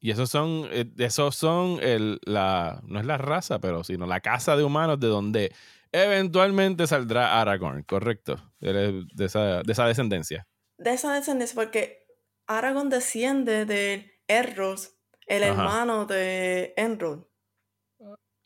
[0.00, 4.20] Y esos son, eh, esos son el, la, no es la raza, pero sino la
[4.20, 5.52] casa de humanos de donde
[5.92, 8.50] eventualmente saldrá Aragorn, ¿correcto?
[8.60, 10.46] De, esa, descendencia.
[10.78, 12.06] De esa descendencia, porque
[12.46, 14.97] Aragorn desciende de Erros,
[15.28, 17.24] el hermano de Enrod.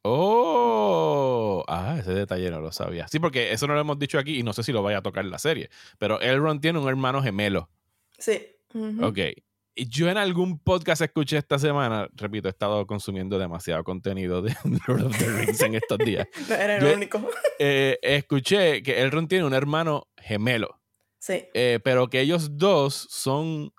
[0.05, 3.07] Oh, ah, ese detalle no lo sabía.
[3.07, 5.03] Sí, porque eso no lo hemos dicho aquí y no sé si lo vaya a
[5.03, 5.71] tocar en la serie.
[5.99, 7.71] Pero Elrond tiene un hermano gemelo.
[8.19, 8.47] Sí.
[9.01, 9.19] Ok
[9.75, 14.55] yo en algún podcast escuché esta semana, repito, he estado consumiendo demasiado contenido de
[14.87, 16.27] Lord of the Rings en estos días.
[16.49, 17.21] no era el único.
[17.65, 20.81] Eh, escuché que Elrond tiene un hermano gemelo.
[21.21, 21.45] Sí.
[21.55, 23.73] Eh, pero que ellos dos son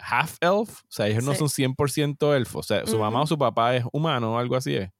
[0.00, 2.66] half elf, o sea, ellos no son 100% elfos.
[2.66, 4.90] O sea, su mamá o su papá es humano o algo así es.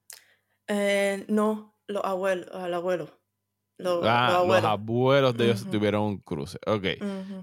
[0.68, 3.20] Eh, no, los abuelos, al abuelo.
[3.82, 5.36] Los, ah, los abuelos.
[5.36, 6.58] de ellos tuvieron un cruce.
[6.66, 6.84] Ok.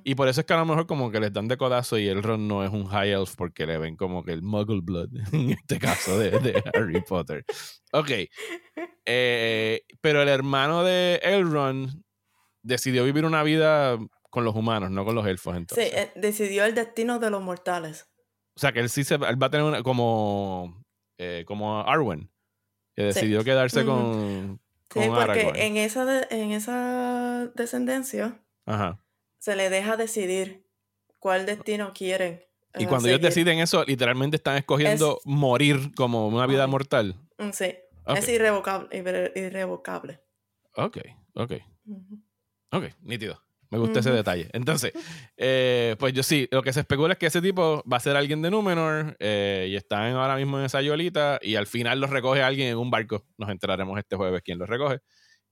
[0.04, 2.08] Y por eso es que a lo mejor como que les dan de codazo y
[2.08, 5.52] Elrond no es un high elf porque le ven como que el muggle blood en
[5.52, 6.32] este caso de,
[6.74, 7.44] Harry Potter.
[7.92, 8.12] Ok.
[9.06, 12.04] Eh, pero el hermano de Elrond
[12.62, 13.98] decidió vivir una vida
[14.30, 15.90] con los humanos, no con los elfos entonces.
[15.90, 18.08] Sí, eh, decidió el destino de los mortales.
[18.56, 20.84] O sea que él sí se, él va a tener una, como,
[21.18, 22.30] eh, como Arwen,
[22.96, 24.60] que decidió quedarse con
[24.94, 28.42] Sí, porque en esa, en esa descendencia
[29.38, 30.66] se le deja decidir
[31.20, 32.44] cuál destino quieren.
[32.78, 37.16] Y eh, cuando ellos deciden eso, literalmente están escogiendo morir como una vida mortal.
[37.38, 37.76] Mm, sí,
[38.16, 38.88] es irrevocable.
[39.36, 40.22] irrevocable.
[40.76, 40.98] Ok,
[41.34, 41.54] ok.
[42.72, 43.42] Ok, nítido.
[43.70, 44.50] Me gusta ese detalle.
[44.54, 44.94] Entonces,
[45.36, 48.16] eh, pues yo sí, lo que se especula es que ese tipo va a ser
[48.16, 52.10] alguien de Númenor eh, y están ahora mismo en esa yolita y al final los
[52.10, 53.26] recoge alguien en un barco.
[53.38, 55.00] Nos enteraremos este jueves quién los recoge.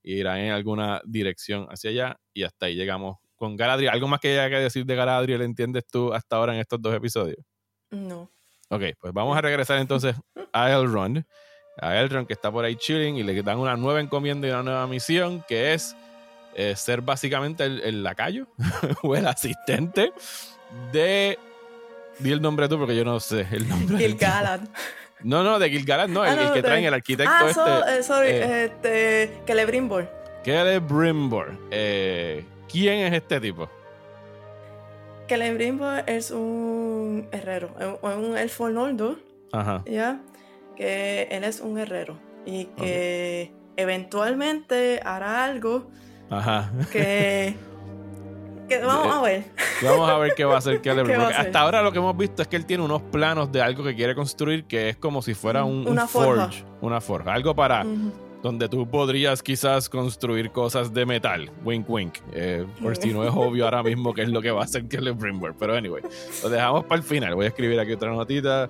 [0.02, 3.92] Y irá en alguna dirección hacia allá y hasta ahí llegamos con Galadriel.
[3.92, 6.94] ¿Algo más que haya que decir de Galadriel entiendes tú hasta ahora en estos dos
[6.94, 7.44] episodios?
[7.90, 8.32] No.
[8.70, 10.16] Ok, pues vamos a regresar entonces
[10.54, 11.24] a Elrond.
[11.78, 14.64] A Elrond que está por ahí chilling y le dan una nueva encomienda y una
[14.64, 15.96] nueva misión que es
[16.56, 18.48] eh, ser básicamente el, lacayo
[19.04, 20.14] o el asistente
[20.92, 21.38] de.
[22.18, 23.98] Di el nombre tú porque yo no sé el nombre.
[23.98, 24.62] Gil-galad.
[25.22, 27.98] No, no, de Gil-galad no, el, ah, que traen el arquitecto ah, este.
[27.98, 29.42] Eh, sorry, eh, este.
[29.46, 30.10] Celebrimbor.
[30.46, 31.58] Celebrimbor.
[31.72, 33.70] Eh, ¿Quién es este tipo?
[35.28, 39.18] Celebrimbor es un herrero, es un elfo nordo.
[39.52, 39.84] Ajá.
[39.86, 40.22] ¿Ya?
[40.78, 45.90] Que él es un herrero y que eventualmente hará algo
[46.30, 46.72] Ajá.
[46.92, 47.56] Que,
[48.84, 49.44] vamos a ver.
[49.84, 51.34] Vamos a ver qué va a hacer Celebrimbor.
[51.34, 53.96] hasta ahora lo que hemos visto es que él tiene unos planos de algo que
[53.96, 56.64] quiere construir que es como si fuera un, una forge.
[56.82, 57.34] Una forja.
[57.34, 57.86] Algo para
[58.46, 61.50] donde tú podrías quizás construir cosas de metal.
[61.64, 62.14] Wink, wink.
[62.32, 64.86] Eh, por si no es obvio ahora mismo qué es lo que va a hacer
[64.88, 65.56] Celebrimbor.
[65.58, 66.04] Pero anyway,
[66.44, 67.34] lo dejamos para el final.
[67.34, 68.70] Voy a escribir aquí otra notita.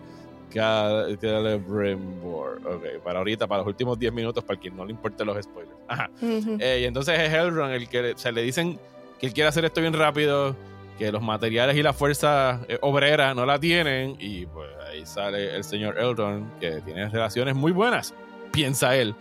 [1.20, 2.62] Celebrimbor.
[2.66, 5.75] Ok, para ahorita, para los últimos 10 minutos, para quien no le importe los spoilers.
[5.88, 6.10] Ajá.
[6.22, 8.80] Eh, y entonces es Elrond el que se le dicen
[9.20, 10.56] que él quiere hacer esto bien rápido,
[10.98, 14.16] que los materiales y la fuerza eh, obrera no la tienen.
[14.20, 18.14] Y pues ahí sale el señor Elrond, que tiene relaciones muy buenas,
[18.52, 19.16] piensa él,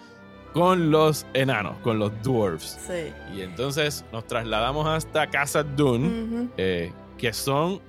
[0.52, 2.78] con los enanos, con los dwarves.
[2.86, 3.12] Sí.
[3.36, 7.80] Y entonces nos trasladamos hasta Casa Dune, eh, que son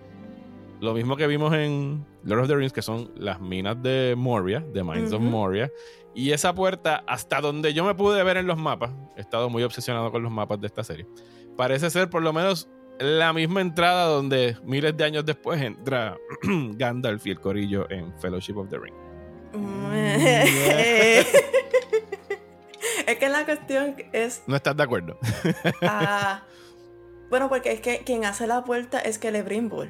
[0.81, 4.59] lo mismo que vimos en Lord of the Rings, que son las minas de Moria,
[4.59, 5.71] de Mines of Moria.
[6.15, 9.63] Y esa puerta, hasta donde yo me pude ver en los mapas, he estado muy
[9.63, 11.05] obsesionado con los mapas de esta serie,
[11.57, 17.27] parece ser por lo menos la misma entrada donde miles de años después entra Gandalf
[17.27, 18.93] y el corillo en Fellowship of the Ring.
[23.05, 24.43] es que la cuestión es...
[24.47, 25.19] No estás de acuerdo.
[25.81, 26.43] Ah,
[27.29, 29.89] bueno, porque es que quien hace la puerta es Celebrimbor.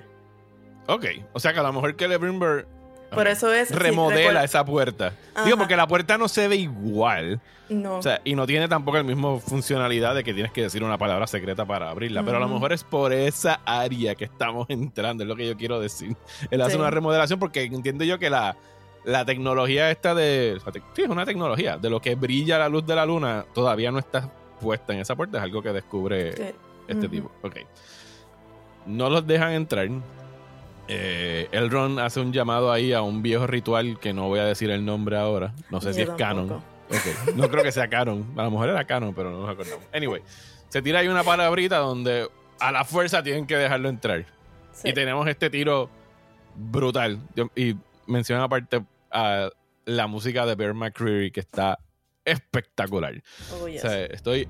[0.88, 2.67] Ok, o sea que a lo mejor Celebrimbor
[3.16, 3.72] por eso es.
[3.72, 5.13] Remodela esa puerta.
[5.43, 7.39] Digo, porque la puerta no se ve igual.
[7.70, 7.97] No.
[7.97, 10.97] O sea, y no tiene tampoco el mismo funcionalidad de que tienes que decir una
[10.97, 12.24] palabra secreta para abrirla.
[12.24, 15.57] Pero a lo mejor es por esa área que estamos entrando, es lo que yo
[15.57, 16.16] quiero decir.
[16.51, 18.55] Él hace una remodelación porque entiendo yo que la,
[19.03, 20.59] la tecnología esta de.
[20.93, 21.78] Sí, es una tecnología.
[21.78, 24.30] De lo que brilla la luz de la luna todavía no está
[24.61, 25.39] puesta en esa puerta.
[25.39, 26.53] Es algo que descubre
[26.88, 27.32] este tipo.
[27.41, 27.57] Ok.
[28.86, 29.89] No los dejan entrar
[30.88, 34.69] eh, Elrond hace un llamado ahí a un viejo ritual que no voy a decir
[34.69, 35.53] el nombre ahora.
[35.69, 36.61] No sé si es canon.
[37.36, 38.31] No creo que sea canon.
[38.38, 39.83] A lo mejor era canon, pero no nos acordamos.
[39.91, 40.21] Anyway,
[40.69, 42.29] se tira ahí una palabrita donde
[42.59, 44.25] a la fuerza tienen que dejarlo entrar.
[44.83, 45.89] Y tenemos este tiro
[46.55, 47.19] brutal.
[47.55, 47.75] y
[48.05, 49.49] mencionan aparte a
[49.86, 51.79] la música de Bear McCreary que está
[52.26, 53.21] espectacular.
[53.53, 54.47] Oh, o sea, estoy,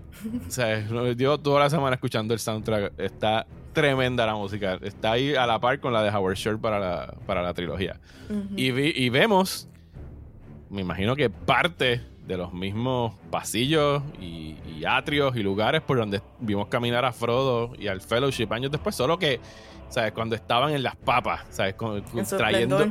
[0.47, 5.35] o sea, yo toda la semana escuchando el soundtrack, está tremenda la música, está ahí
[5.35, 7.99] a la par con la de Howard Shore para la, para la trilogía.
[8.55, 9.67] y, y vemos,
[10.69, 14.55] me imagino que parte de los mismos pasillos y,
[14.87, 19.17] atrios y lugares por donde vimos caminar a Frodo y al Fellowship años después, solo
[19.17, 19.39] que,
[19.89, 20.11] ¿sabes?
[20.11, 21.75] Cuando estaban en las papas, ¿sabes?
[22.29, 22.85] trayendo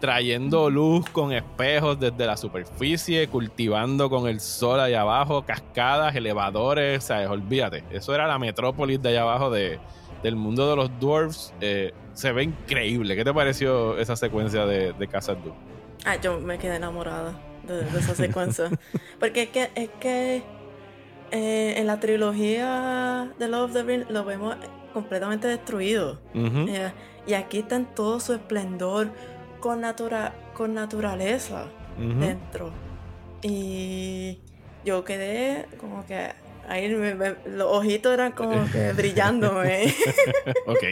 [0.00, 7.04] trayendo luz con espejos desde la superficie, cultivando con el sol allá abajo, cascadas, elevadores,
[7.04, 7.28] ¿sabes?
[7.28, 9.78] Olvídate, eso era la metrópolis de allá abajo de,
[10.22, 11.54] del mundo de los dwarves.
[11.60, 13.16] Eh, se ve increíble.
[13.16, 15.56] ¿Qué te pareció esa secuencia de, de Casa Dwarf?
[16.04, 18.70] Ah, yo me quedé enamorada de, esa secuencia.
[19.20, 20.42] Porque es que, es que
[21.30, 24.56] eh, en la trilogía de Love of the Ring lo vemos
[24.92, 26.18] completamente destruido.
[26.34, 26.90] Eh,
[27.26, 29.10] y aquí está en todo su esplendor
[29.60, 31.66] con, natura con naturaleza
[31.98, 32.70] dentro.
[33.42, 34.38] Y
[34.84, 36.32] yo quedé como que
[36.68, 36.88] ahí
[37.46, 39.94] los ojitos eran como que brillándome.
[40.66, 40.84] ok.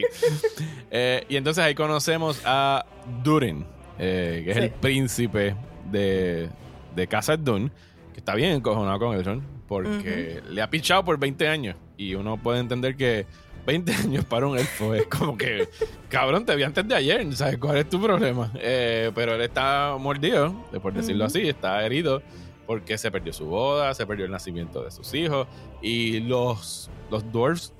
[0.91, 2.87] Eh, y entonces ahí conocemos a
[3.23, 3.65] Durin,
[3.99, 5.57] eh, que es el príncipe
[5.91, 6.49] de,
[6.95, 7.71] de Casa Dune,
[8.13, 11.77] que está bien encojonado con Elrond, porque le ha pichado por 20 años.
[11.97, 13.27] Y uno puede entender que
[13.67, 15.69] 20 años para un elfo es como que,
[16.09, 18.51] cabrón, te vi antes de ayer, ¿sabes cuál es tu problema?
[18.57, 20.53] Eh, pero él está mordido,
[20.83, 22.23] por decirlo así, está herido
[22.67, 25.47] porque se perdió su boda, se perdió el nacimiento de sus hijos
[25.83, 27.73] y los, los dwarves,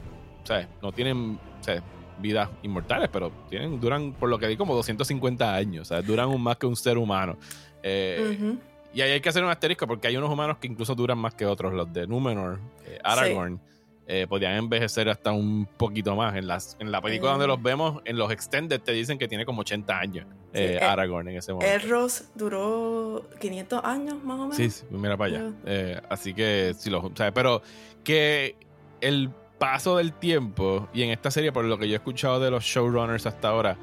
[0.45, 0.69] ¿sabes?
[0.83, 1.83] No tienen, ¿sabes?
[2.19, 6.07] vidas inmortales, pero tienen, duran, por lo que vi, como 250 años, ¿sabes?
[6.07, 7.37] Duran un más que un ser humano.
[7.83, 8.57] Eh,
[8.93, 11.35] y ahí hay que hacer un asterisco porque hay unos humanos que incluso duran más
[11.35, 13.61] que otros, los de Númenor, eh, Aragorn
[14.07, 16.37] eh, podían envejecer hasta un poquito más.
[16.37, 19.45] En, las, en la película donde los vemos, en los extended te dicen que tiene
[19.45, 21.87] como 80 años eh, eh, Aragorn en ese momento.
[21.89, 24.57] Ross duró 500 años más o menos.
[24.57, 25.53] Sí, sí mira para allá.
[25.65, 27.33] Eh, así que sí, lo, ¿sabes?
[27.35, 27.63] pero
[28.03, 28.57] que
[29.01, 32.51] el paso del tiempo, y en esta serie, por lo que yo he escuchado de
[32.51, 33.77] los showrunners hasta ahora,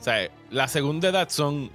[0.00, 0.30] ¿sabes?
[0.50, 1.70] la segunda edad son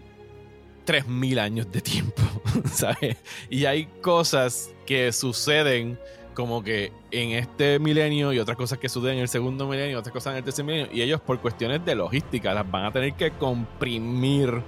[0.85, 2.21] 3.000 años de tiempo,
[2.71, 3.17] ¿sabes?
[3.49, 5.97] Y hay cosas que suceden
[6.33, 10.13] como que en este milenio y otras cosas que suceden en el segundo milenio, otras
[10.13, 13.13] cosas en el tercer milenio, y ellos por cuestiones de logística las van a tener
[13.13, 14.61] que comprimir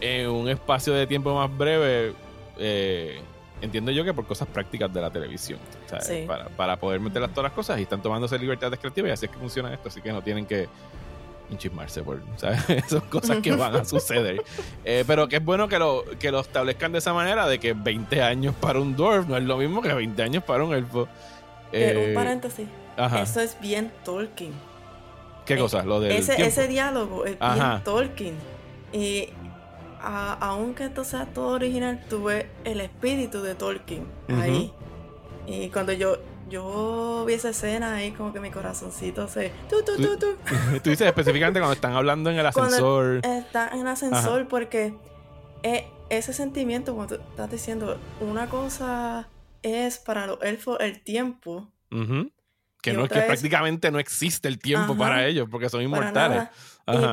[0.00, 2.14] en un espacio de tiempo más breve.
[2.58, 3.20] Eh,
[3.60, 5.58] entiendo yo que por cosas prácticas de la televisión,
[6.26, 9.32] para, para, poder meter todas las cosas y están tomándose libertades creativas y así es
[9.32, 10.68] que funciona esto, así que no tienen que
[11.54, 12.62] enchismarse por, ¿sabes?
[12.88, 14.42] Son cosas que van a suceder.
[14.84, 17.72] Eh, pero que es bueno que lo, que lo establezcan de esa manera, de que
[17.72, 21.08] 20 años para un dwarf no es lo mismo que 20 años para un elfo.
[21.72, 22.68] Eh, un eh, paréntesis.
[23.20, 24.52] Eso es bien Tolkien.
[25.46, 25.82] ¿Qué cosa?
[25.84, 28.34] Lo de ese, ese diálogo es bien Tolkien.
[28.92, 29.28] Y
[30.00, 34.72] aunque esto sea todo original, tuve el espíritu de Tolkien ahí.
[35.46, 36.18] Y cuando yo
[36.48, 39.50] yo vi esa escena ahí como que mi corazoncito se...
[39.68, 40.36] Tú, tú, tú, tú.
[40.82, 43.20] Tú dices específicamente cuando están hablando en el ascensor.
[43.22, 44.94] Está en el ascensor porque
[45.62, 49.28] e, ese sentimiento, como tú estás diciendo, una cosa
[49.62, 51.72] es para los elfos el tiempo.
[52.82, 56.48] Que, no, que prácticamente no existe el tiempo para ellos porque son inmortales.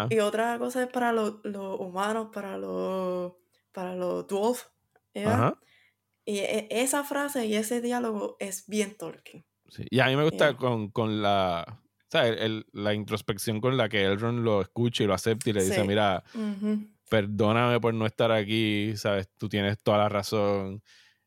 [0.10, 3.34] Y, otra cosa es para los, humanos, para los,
[3.72, 4.70] para los dwarfs.
[6.32, 9.44] Y e, esa frase y ese diálogo es bien Tolkien.
[9.90, 11.82] Y a mí me gusta con, la,
[12.72, 16.24] la introspección con la que Elrond lo escucha y lo acepta y le dice, mira,
[17.10, 19.30] perdóname por no estar aquí, ¿sabes?
[19.38, 20.82] Tú tienes toda la razón.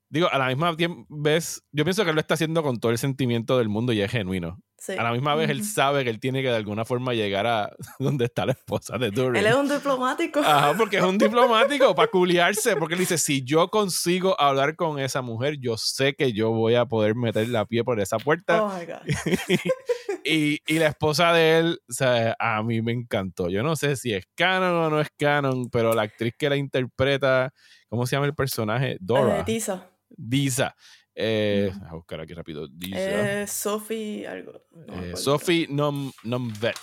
[0.09, 0.75] Digo, a la misma
[1.11, 4.01] vez, yo pienso que él lo está haciendo con todo el sentimiento del mundo y
[4.01, 4.63] es genuino.
[4.89, 7.71] A la misma vez, él sabe que él tiene que de alguna forma llegar a
[7.99, 9.37] donde está la esposa de Durin.
[9.37, 10.41] Él es un diplomático.
[10.41, 12.77] Ajá, porque es un diplomático para culiarse.
[12.77, 16.75] Porque él dice: Si yo consigo hablar con esa mujer, yo sé que yo voy
[16.75, 18.63] a poder meter la pie por esa puerta.
[18.63, 19.59] Oh my God.
[20.25, 23.49] y, y, la esposa de él, o sea, a mí me encantó.
[23.49, 26.57] Yo no sé si es canon o no es canon, pero la actriz que la
[26.57, 27.53] interpreta,
[27.89, 28.97] ¿cómo se llama el personaje?
[29.01, 29.43] Dora.
[29.45, 29.89] Disa.
[30.11, 30.75] Disa.
[31.15, 32.69] Eh, a buscar aquí rápido.
[32.93, 34.65] Eh, Sophie algo.
[34.89, 36.77] Eh, Sophie Nom, Nomvet.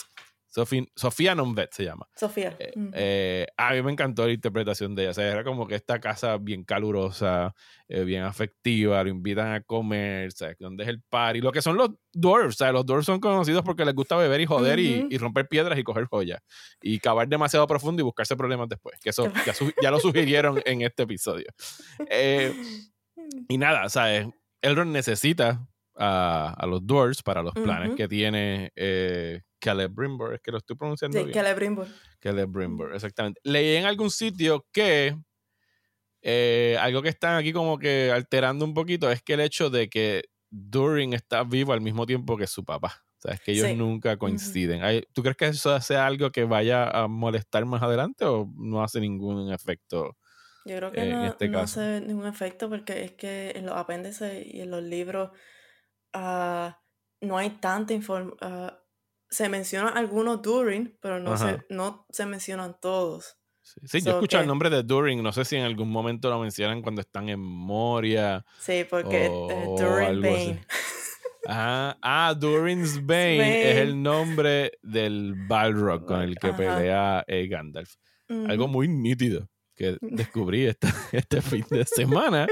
[0.47, 2.09] Sofía Nomvet se llama.
[2.13, 2.57] Sofía.
[2.59, 5.11] Eh, a mí me encantó la interpretación de ella.
[5.11, 7.55] O sea, era como que esta casa bien calurosa,
[7.87, 10.57] bien afectiva, lo invitan a comer, ¿sabes?
[10.59, 11.39] Donde es el party.
[11.39, 14.45] Lo que son los dwarves, sea Los dwarves son conocidos porque les gusta beber y
[14.45, 16.41] joder y, romper piedras y coger joyas.
[16.81, 18.99] Y cavar demasiado profundo y buscarse problemas después.
[18.99, 21.47] Que eso ya, ya lo sugirieron en este episodio.
[22.09, 22.53] Eh,
[23.47, 24.27] y nada, ¿sabes?
[24.61, 30.33] Elrond necesita a, los Dwarves para los planes que tiene eh, Caleb Brimbor.
[30.33, 31.33] Es que lo estoy pronunciando sí, bien.
[31.33, 31.87] Caleb Brimbor.
[32.19, 33.39] Caleb Brimbor, exactamente.
[33.43, 35.15] Leí en algún sitio que
[36.21, 39.89] eh, algo que están aquí como que alterando un poquito es que el hecho de
[39.89, 43.03] que Durin está vivo al mismo tiempo que su papá.
[43.17, 44.81] O sea, es que ellos nunca coinciden.
[45.13, 48.99] ¿Tú crees que eso sea algo que vaya a molestar más adelante o no hace
[48.99, 50.17] ningún efecto?
[50.65, 54.45] Yo creo que no, este no hace ningún efecto porque es que en los apéndices
[54.45, 55.31] y en los libros
[56.15, 56.69] uh,
[57.21, 58.37] no hay tanta información.
[58.41, 58.71] Uh,
[59.29, 63.37] se mencionan algunos Durin, pero no se, no se mencionan todos.
[63.61, 66.81] Sí, yo escucho el nombre de Durin, no sé si en algún momento lo mencionan
[66.81, 68.43] cuando están en Moria.
[68.59, 70.65] Sí, porque o, Durin Bane.
[71.47, 77.95] Ah, ah, Durin's Bane, es el nombre del Balrog con el que pelea eh, Gandalf.
[78.29, 79.49] Algo muy nítido
[79.81, 80.65] que descubrí
[81.11, 82.47] este fin de semana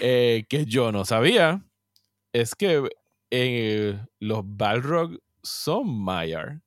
[0.00, 1.64] eh, que yo no sabía
[2.32, 2.86] es que
[3.30, 6.60] eh, los Balrog son Maiar.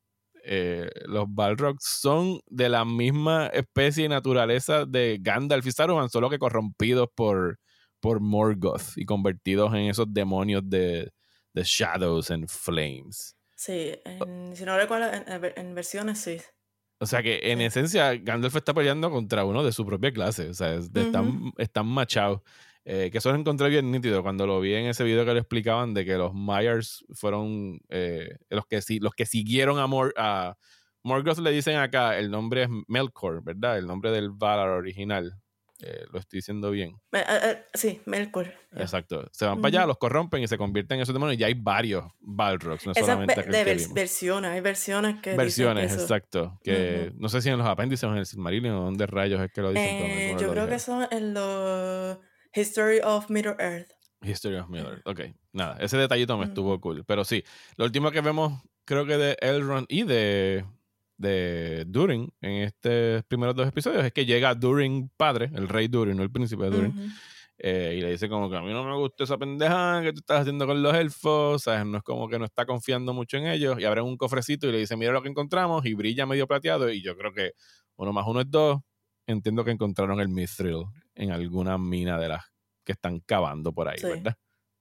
[1.05, 6.39] los Balrog son de la misma especie y naturaleza de Gandalf y Saruman, solo que
[6.39, 7.59] corrompidos por,
[7.99, 11.11] por Morgoth y convertidos en esos demonios de,
[11.57, 13.35] The Shadows and Flames.
[13.55, 13.91] Sí,
[14.53, 15.09] si no recuerdo,
[15.55, 16.37] en, versiones sí.
[16.99, 20.49] O sea que en esencia Gandalf está peleando contra uno de su propia clase.
[20.49, 22.41] O sea, están, están machados.
[22.89, 25.39] Eh, que eso lo encontré bien nítido cuando lo vi en ese video que le
[25.41, 30.55] explicaban de que los Myers fueron eh, los, que, los que siguieron a, Mor a
[31.03, 31.39] Morgoth.
[31.39, 33.77] Le dicen acá, el nombre es Melkor, ¿verdad?
[33.77, 35.37] El nombre del Valar original.
[35.79, 36.99] Eh, lo estoy diciendo bien.
[37.11, 38.51] Eh, eh, sí, Melkor.
[38.75, 39.29] Exacto.
[39.31, 41.35] Se van para allá, los corrompen y se convierten en esos demonios.
[41.35, 43.63] Y ya hay varios Balrogs, no solamente de
[43.93, 45.35] versiones, hay versiones que.
[45.35, 46.59] Versiones, exacto.
[46.63, 49.51] Que no sé si en los apéndices o en el Silmarillion o dónde rayos es
[49.51, 50.37] que lo dicen.
[50.37, 52.17] yo creo que son en los
[52.53, 53.91] History of Middle Earth.
[54.23, 55.07] History of Middle Earth.
[55.07, 55.21] Ok,
[55.53, 57.05] nada, ese detallito me estuvo cool.
[57.05, 57.43] Pero sí,
[57.75, 60.65] lo último que vemos, creo que de Elrond y de
[61.17, 66.15] de Durin en estos primeros dos episodios es que llega Durin padre, el rey Durin,
[66.15, 67.13] no el príncipe de Durin,
[67.57, 70.19] eh, y le dice como que a mí no me gusta esa pendeja que tú
[70.19, 71.85] estás haciendo con los elfos, ¿sabes?
[71.85, 74.71] No es como que no está confiando mucho en ellos, y abre un cofrecito y
[74.71, 77.53] le dice, mira lo que encontramos, y brilla medio plateado, y yo creo que
[77.95, 78.79] uno más uno es dos,
[79.25, 82.45] entiendo que encontraron el Mithril en alguna mina de las
[82.83, 84.35] que están cavando por ahí, ¿verdad?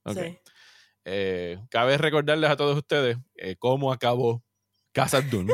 [0.04, 0.38] Okay.
[1.04, 4.42] Eh, cabe recordarles a todos ustedes eh, cómo acabó
[4.96, 5.52] Casa Dune.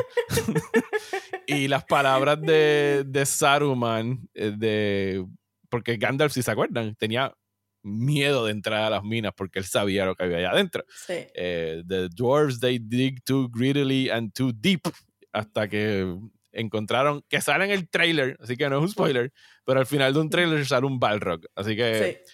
[1.47, 5.25] y las palabras de, de Saruman, eh, de,
[5.69, 7.35] porque Gandalf, si se acuerdan, tenía
[7.81, 10.85] miedo de entrar a las minas porque él sabía lo que había allá adentro.
[10.87, 11.27] Sí.
[11.35, 14.83] Eh, the dwarves, they dig too greedily and too deep.
[15.33, 16.15] Hasta que
[16.53, 19.33] encontraron, que sale en el trailer, así que no es un spoiler,
[19.65, 21.41] pero al final de un trailer sale un Balrog.
[21.53, 22.21] Así que...
[22.25, 22.33] Sí.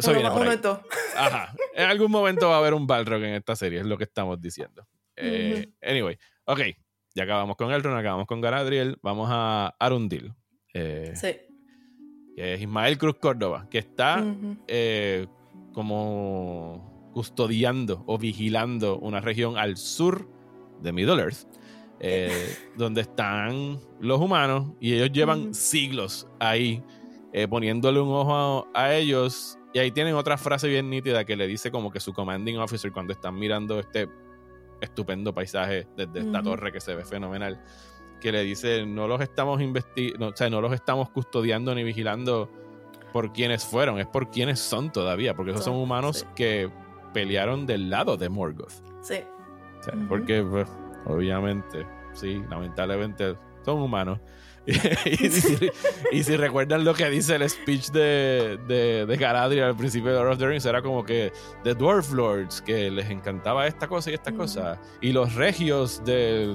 [0.00, 0.46] Eso viene por
[1.16, 1.54] Ajá.
[1.74, 4.38] En algún momento va a haber un Balrog en esta serie, es lo que estamos
[4.38, 4.86] diciendo.
[5.20, 6.60] Eh, anyway, ok,
[7.14, 10.32] ya acabamos con Elrond, acabamos con Galadriel, vamos a Arundil.
[10.74, 11.36] Eh, sí.
[12.36, 14.24] Que es Ismael Cruz Córdoba, que está
[14.68, 15.26] eh,
[15.72, 20.28] como custodiando o vigilando una región al sur
[20.80, 21.48] de Middle Earth,
[22.76, 26.80] donde están los humanos y ellos llevan siglos ahí
[27.50, 29.58] poniéndole un ojo a, ellos.
[29.74, 32.92] Y ahí tienen otra frase bien nítida que le dice como que su commanding officer
[32.92, 34.08] cuando están mirando este
[34.80, 37.60] estupendo paisaje desde esta torre que se ve fenomenal,
[38.20, 39.60] que le dice, no los estamos
[40.18, 42.50] no, o sea, no los estamos custodiando ni vigilando
[43.12, 46.70] por quienes fueron, es por quienes son todavía, porque esos son humanos que
[47.12, 48.82] pelearon del lado de Morgoth.
[49.02, 49.20] Sí.
[50.08, 50.68] Porque, pues,
[51.06, 54.20] obviamente, sí, lamentablemente son humanos
[56.12, 60.32] y, si, recuerdan lo que dice el speech de, de, Galadriel al principio de Lord
[60.32, 61.32] of the Rings, era como que
[61.64, 66.54] The Dwarf Lords, que les encantaba esta cosa y esta cosa, y los regios de,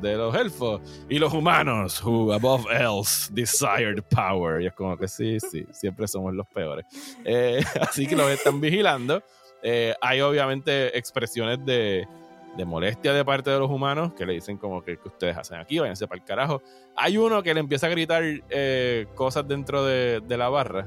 [0.00, 0.80] de los elfos,
[1.10, 4.62] y los humanos, who above else desired power.
[4.62, 6.86] Y es como que sí, sí, siempre somos los peores.
[7.26, 9.22] Eh, así que los están vigilando.
[9.62, 12.08] Eh, hay obviamente expresiones de
[12.56, 15.58] de molestia de parte de los humanos que le dicen como que, que ustedes hacen
[15.58, 16.62] aquí, váyanse para el carajo.
[16.96, 20.86] Hay uno que le empieza a gritar eh, cosas dentro de, la barra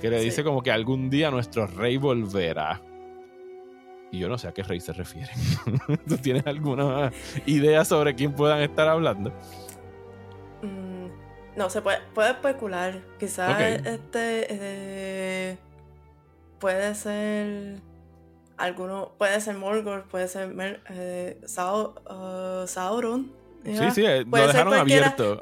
[0.00, 2.80] que le dice como que algún día nuestro rey volverá.
[4.10, 5.30] Y yo no sé a qué rey se refiere.
[6.08, 7.10] ¿Tú tienes alguna
[7.46, 9.30] idea sobre quién puedan estar hablando?
[10.62, 11.08] Mm,
[11.56, 13.00] no, se puede, puede especular.
[13.18, 15.58] Quizás este eh,
[16.58, 17.80] puede ser
[18.56, 23.32] alguno puede ser Morgoth, puede ser eh, uh, Sauron.
[23.64, 25.38] Sí, sí, eh, lo dejaron abierto.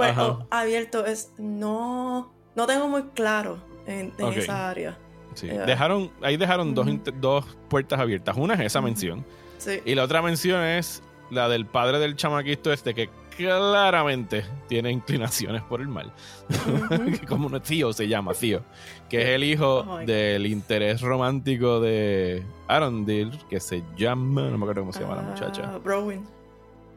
[0.51, 4.99] abierto es no no tengo muy claro en, esa área.
[5.35, 5.49] Sí.
[5.49, 6.87] Dejaron, ahí dejaron dos,
[7.21, 8.37] dos puertas abiertas.
[8.37, 9.25] Una es esa mención.
[9.59, 9.81] Sí.
[9.85, 13.09] Y la otra mención es la del padre del chamaquito este que
[13.47, 16.13] claramente tiene inclinaciones por el mal.
[17.29, 18.63] Como un tío se llama, tío.
[19.09, 24.65] Que es el hijo oh del interés romántico de Arondil, que se llama, no me
[24.65, 25.79] acuerdo cómo se llama la ah, muchacha.
[25.79, 26.27] Browin.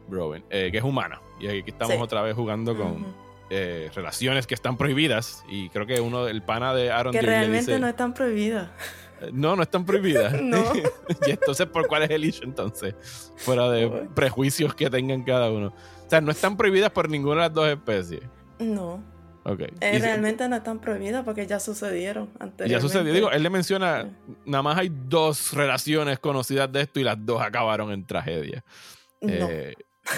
[0.07, 1.21] Browin, eh, que es humana.
[1.39, 3.05] Y aquí estamos otra vez jugando con
[3.49, 5.43] eh, relaciones que están prohibidas.
[5.49, 7.21] Y creo que uno, el pana de Arondil.
[7.21, 8.69] Que realmente no están prohibidas.
[9.31, 10.33] No, no están prohibidas.
[10.41, 10.63] no.
[11.27, 12.95] y entonces, ¿por cuál es el issue entonces?
[13.37, 15.73] Fuera de prejuicios que tengan cada uno.
[16.13, 18.21] Sea, no están prohibidas por ninguna de las dos especies.
[18.59, 19.03] No.
[19.45, 19.61] Ok.
[19.81, 22.69] Eh, realmente no están prohibidas porque ya sucedieron anteriormente.
[22.69, 23.13] Ya sucedió.
[23.13, 24.09] Digo, él le menciona,
[24.45, 28.63] nada más hay dos relaciones conocidas de esto y las dos acabaron en tragedia.
[29.21, 29.49] No.
[29.49, 29.73] Eh,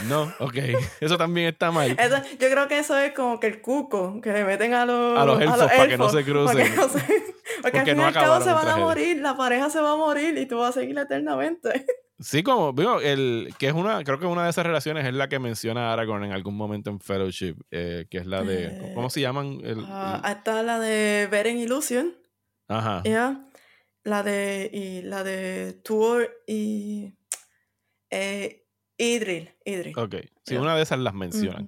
[0.09, 0.55] no, ok.
[0.99, 1.95] Eso también está mal.
[1.95, 5.25] yo creo que eso es como que el cuco que le meten a los, a
[5.25, 6.75] los elfos, para que no se crucen.
[7.61, 9.95] Porque, al fin y al cabo se van a morir, la pareja se va a
[9.95, 11.85] morir y tú vas a seguir eternamente.
[12.19, 15.27] Sí, como digo, el, que es una, creo que una de esas relaciones es la
[15.27, 19.19] que menciona Aragorn en algún momento en Fellowship, eh, que es la de, ¿cómo se
[19.19, 19.59] llaman?
[19.63, 22.15] El, uh, Está la de Beren y Lucian.
[22.69, 23.03] Ajá.
[23.03, 23.49] Yeah.
[24.03, 27.13] La de, y la de Tuor y
[28.09, 28.65] eh,
[28.97, 29.97] Idril, Idril.
[29.97, 31.67] Ok, sí, una de esas las mencionan.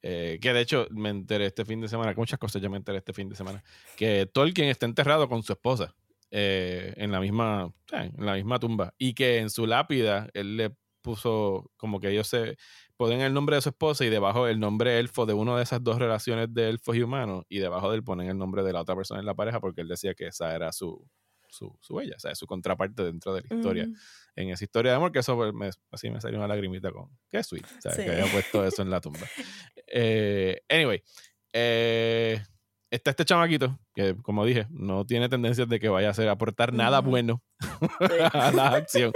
[0.00, 2.76] Eh, que de hecho me enteré este fin de semana, que muchas cosas ya me
[2.78, 3.62] enteré este fin de semana,
[3.96, 5.94] que Tolkien está enterrado con su esposa
[6.36, 10.74] eh, en, la misma, en la misma tumba y que en su lápida él le
[11.00, 12.56] puso como que ellos se
[12.96, 15.84] ponen el nombre de su esposa y debajo el nombre elfo de una de esas
[15.84, 18.80] dos relaciones de elfos y humanos y debajo de él ponen el nombre de la
[18.80, 21.08] otra persona en la pareja porque él decía que esa era su,
[21.50, 23.88] su, su ella, o sea, su contraparte dentro de la historia.
[24.34, 27.44] En esa historia de amor, que eso me, así me salió una lagrimita con, qué
[27.44, 29.20] sweet, o sea, que había puesto eso en la tumba.
[29.86, 31.00] Eh, anyway,
[31.52, 32.42] eh,
[32.94, 36.72] está este chamaquito, que como dije, no tiene tendencias de que vaya a hacer aportar
[36.72, 37.42] nada bueno
[38.32, 39.12] a la acción.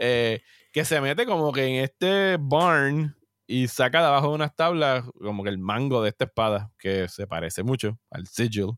[0.00, 0.40] Eh,
[0.72, 3.16] que se mete como que en este barn
[3.46, 7.08] y saca de abajo de unas tablas como que el mango de esta espada, que
[7.08, 8.72] se parece mucho al sigil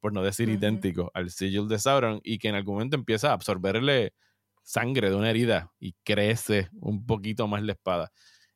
[0.00, 3.32] por no decir idéntico al sigil de Sauron, y que en algún momento empieza a
[3.32, 4.14] absorberle
[4.62, 8.12] sangre de una herida y crece un poquito más la espada.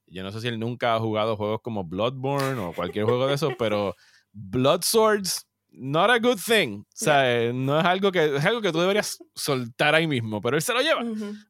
[0.07, 3.35] Yo no sé si él nunca ha jugado juegos como Bloodborne o cualquier juego de
[3.35, 3.95] esos, pero
[4.33, 6.81] Blood Swords, not a good thing.
[6.81, 10.57] O sea, no es algo que es algo que tú deberías soltar ahí mismo, pero
[10.57, 11.03] él se lo lleva.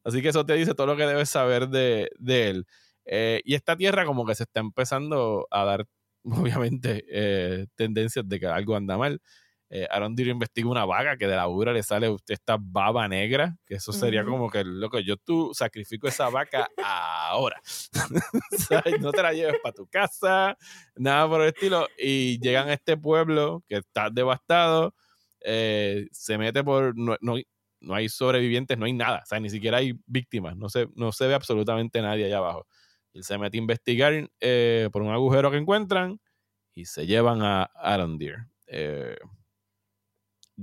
[0.03, 2.65] Así que eso te dice todo lo que debes saber de, él.
[3.05, 5.85] Eh, y esta tierra como que se está empezando a dar,
[6.23, 9.21] obviamente, eh, tendencias de que algo anda mal
[9.75, 13.57] eh, Arondir investiga una vaga que de la ura le sale usted esta baba negra,
[13.65, 17.59] que eso sería como que, loco, yo tú sacrifico esa vaca ahora.
[19.01, 20.55] no te la lleves para tu casa,
[20.95, 21.87] nada por el estilo.
[21.97, 24.93] Y llegan a este pueblo que está devastado,
[25.41, 26.95] eh, se mete por...
[26.95, 30.87] No, no, hay sobrevivientes, no hay nada, o sea, ni siquiera hay víctimas, no se,
[30.93, 32.67] no se ve absolutamente nadie allá abajo.
[33.11, 36.21] Él se mete a investigar eh, por un agujero que encuentran
[36.75, 38.35] y se llevan a Arondir.
[38.67, 39.17] Eh,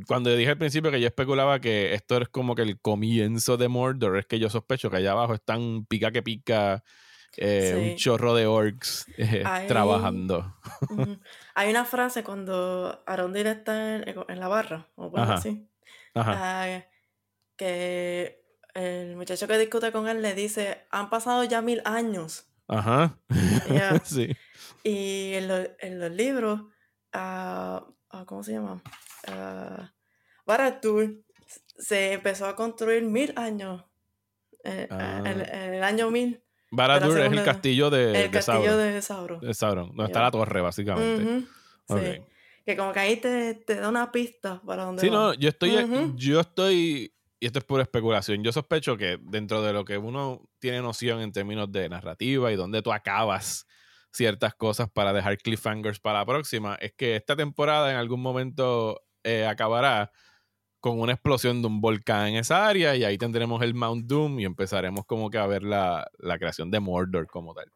[0.07, 3.69] cuando dije al principio que yo especulaba que esto es como que el comienzo de
[3.69, 6.85] Mordor, es que yo sospecho que allá abajo están pica que pica
[7.37, 10.57] eh, un chorro de orcs eh, trabajando.
[11.55, 15.69] Hay una frase cuando Arondir está en, la barra, o algo así,
[16.15, 16.83] ah,
[17.57, 22.47] que el muchacho que discute con él le dice, han pasado ya mil años.
[22.69, 23.19] Ajá.
[24.05, 24.37] sí.
[24.85, 25.49] Y en,
[26.01, 26.63] los libros,
[27.15, 28.83] uh, ¿cómo se llama?
[29.29, 29.85] Uh,
[30.47, 31.23] Baratur
[31.79, 33.85] se empezó a construir mil años.
[34.65, 35.23] Eh, ah.
[35.25, 36.43] en, el año mil.
[36.71, 39.41] Baratur es el castillo de, el castillo de Sauron.
[39.41, 41.47] De Sauron, donde está la torre, básicamente.
[41.89, 42.23] sí.
[42.65, 45.73] Que como que ahí te, te, da una pista para donde Sí, no, yo estoy,
[46.15, 50.47] yo estoy, y esto es pura especulación, yo sospecho que dentro de lo que uno
[50.59, 53.67] tiene noción en términos de narrativa y donde tú acabas
[54.13, 59.01] ciertas cosas para dejar cliffhangers para la próxima, es que esta temporada en algún momento
[59.25, 60.11] eh, acabará
[60.81, 64.41] con una explosión de un volcán en esa área y ahí tendremos el Mount Doom
[64.41, 67.71] y empezaremos como que a ver la, creación de Mordor como tal.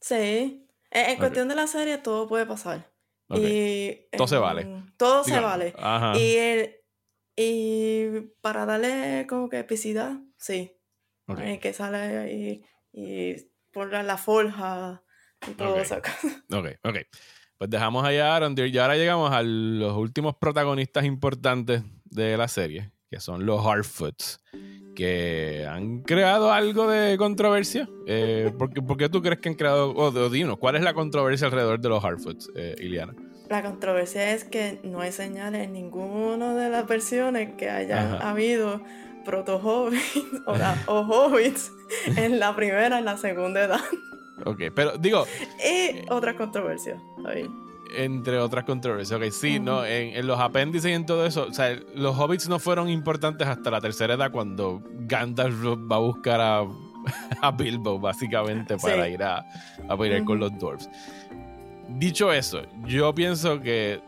[0.00, 0.66] Sí.
[0.90, 2.92] E, en, cuestión de la serie todo puede pasar.
[3.30, 4.84] Y, todo se vale.
[4.96, 5.74] Todo se vale.
[6.16, 6.76] Y, el,
[7.36, 10.76] y para darle como que epicidad, sí.
[11.60, 13.36] que sale ahí y
[13.72, 15.02] por la forja
[15.48, 15.96] y todo eso.
[16.52, 16.96] Ok, ok.
[17.64, 22.46] Pues dejamos allá a Aaron y ahora llegamos a los últimos protagonistas importantes de la
[22.46, 24.38] serie, que son los Hardfoots,
[24.94, 27.88] que han creado algo de controversia.
[28.06, 31.46] Eh, ¿por, qué, tú crees que han creado, o oh, dinos, cuál es la controversia
[31.46, 33.14] alrededor de los Hardfoots, eh, Iliana?
[33.48, 38.82] La controversia es que no hay señales en ninguna de las versiones que hayan habido
[39.24, 40.20] proto-hobbits
[40.86, 41.72] o, hobbits
[42.14, 43.80] en la primera y la segunda edad.
[44.44, 45.26] Ok, pero digo.
[45.64, 47.00] Y otra controversia
[47.96, 49.20] Entre otras controversias.
[49.20, 49.84] Ok, sí, ¿no?
[49.84, 51.46] En, los apéndices y en todo eso.
[51.48, 55.54] O sea, los hobbits no fueron importantes hasta la tercera edad cuando Gandalf
[55.90, 56.64] va a buscar a,
[57.40, 59.46] a Bilbo, básicamente, para ir a,
[59.88, 60.88] a pelear con los dwarves.
[61.88, 64.00] Dicho eso, yo pienso que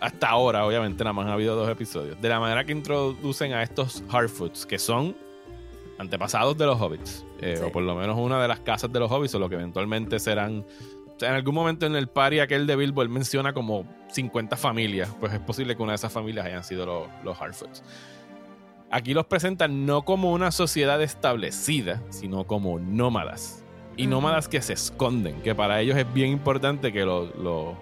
[0.00, 2.20] hasta ahora, obviamente, nada más ha habido dos episodios.
[2.20, 5.16] De la manera que introducen a estos Hardfoots, que son
[5.98, 9.10] antepasados de los hobbits, eh, o por lo menos una de las casas de los
[9.10, 10.64] hobbits, o lo que eventualmente serán.
[11.20, 15.14] en algún momento en el party aquel de Bilbo, él menciona como 50 familias.
[15.20, 17.82] Pues es posible que una de esas familias hayan sido los, los Hardfoots.
[18.90, 23.64] Aquí los presentan no como una sociedad establecida, sino como nómadas
[23.96, 27.74] y nómadas que se esconden, que para ellos es bien importante que los, los,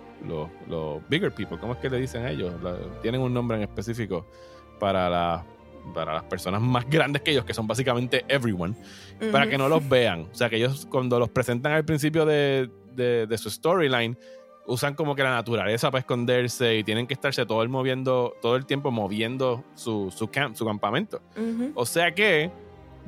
[1.08, 2.52] bigger people, ¿cómo es que le dicen a ellos?
[3.00, 4.26] tienen un nombre en específico
[4.78, 5.44] para,
[5.94, 8.74] para las personas más grandes que ellos, que son básicamente everyone,
[9.30, 10.28] para que no los vean.
[10.32, 14.16] O sea, que ellos cuando los presentan al principio de, de, su storyline,
[14.66, 18.56] usan como que la naturaleza para esconderse y tienen que estarse todo el moviendo, todo
[18.56, 21.20] el tiempo moviendo su, su camp, su campamento.
[21.74, 22.50] O sea que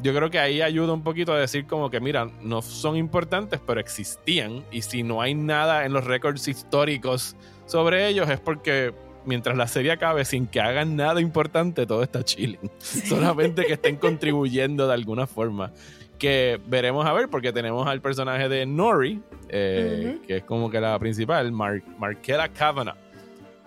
[0.02, 3.60] yo creo que ahí ayuda un poquito a decir como que, mira, no son importantes,
[3.64, 4.64] pero existían.
[4.72, 8.92] Y si no hay nada en los récords históricos sobre ellos, es porque
[9.26, 12.70] mientras la serie acabe sin que hagan nada importante, todo está chilling.
[12.78, 15.72] Solamente que estén contribuyendo de alguna forma.
[16.18, 20.80] Que veremos a ver, porque tenemos al personaje de Nori, eh, que es como que
[20.80, 22.96] la principal, Mar Marquela Kavanagh.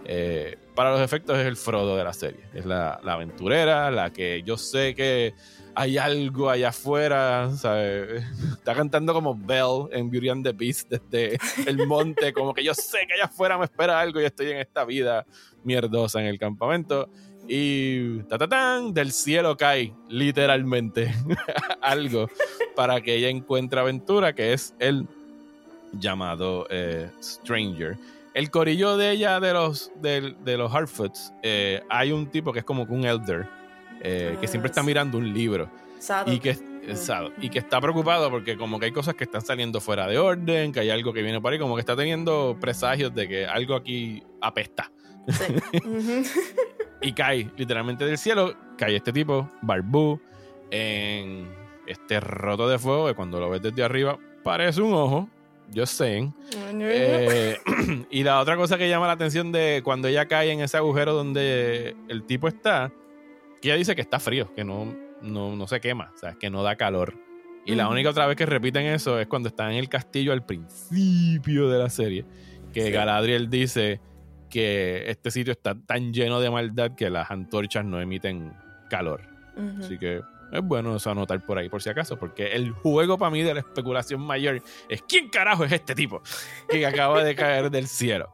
[0.05, 2.45] Eh, para los efectos es el Frodo de la serie.
[2.53, 5.33] Es la, la aventurera, la que yo sé que
[5.79, 8.23] hay algo allá afuera, ¿sabes?
[8.53, 12.73] Está cantando como Belle en Beauty and the Beast desde el monte, como que yo
[12.73, 15.23] sé que allá afuera me espera algo y estoy en esta vida
[15.63, 17.09] mierdosa en el campamento.
[17.47, 21.13] Y ta, ta, tan, del cielo cae literalmente
[21.81, 22.27] algo
[22.75, 25.07] para que ella encuentre aventura, que es el
[25.93, 27.97] llamado eh, Stranger.
[28.33, 32.65] El corillo de ella, de los, de, los Hardfoots, eh, hay un tipo que es
[32.65, 33.47] como un elder,
[34.09, 35.69] eh, que siempre está mirando un libro.
[36.27, 36.57] Y que,
[37.41, 40.71] y que está preocupado porque como que hay cosas que están saliendo fuera de orden,
[40.71, 43.75] que hay algo que viene por ahí, como que está teniendo presagios de que algo
[43.75, 44.89] aquí apesta.
[47.01, 50.21] y cae literalmente del cielo, cae este tipo, Barbú,
[50.71, 51.49] en
[51.85, 55.27] este roto de fuego que cuando lo ves desde arriba parece un ojo,
[55.69, 56.31] yo sé.
[56.55, 57.57] Eh,
[58.09, 61.13] y la otra cosa que llama la atención de cuando ella cae en ese agujero
[61.13, 62.93] donde el tipo está,
[63.61, 66.63] que ella dice que está frío, que no, no, se quema, o sea, que no
[66.63, 67.15] da calor.
[67.65, 70.45] Y la única otra vez que repiten eso es cuando está en el castillo al
[70.45, 72.25] principio de la serie,
[72.71, 73.99] que Galadriel dice
[74.49, 78.53] que este sitio está tan lleno de maldad que las antorchas no emiten
[78.89, 79.21] calor.
[79.79, 83.31] Así que es bueno eso anotar por ahí, por si acaso, porque el juego para
[83.31, 86.21] mí de la especulación mayor es quién carajo es este tipo
[86.69, 88.31] que acaba de caer del cielo.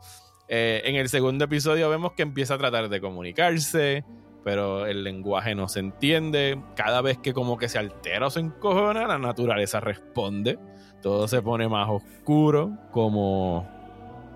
[0.48, 4.04] Eh, en el segundo episodio vemos que empieza a tratar de comunicarse,
[4.44, 6.62] pero el lenguaje no se entiende.
[6.76, 10.60] Cada vez que como que se altera o se encojona, la naturaleza responde.
[11.02, 13.68] Todo se pone más oscuro, como,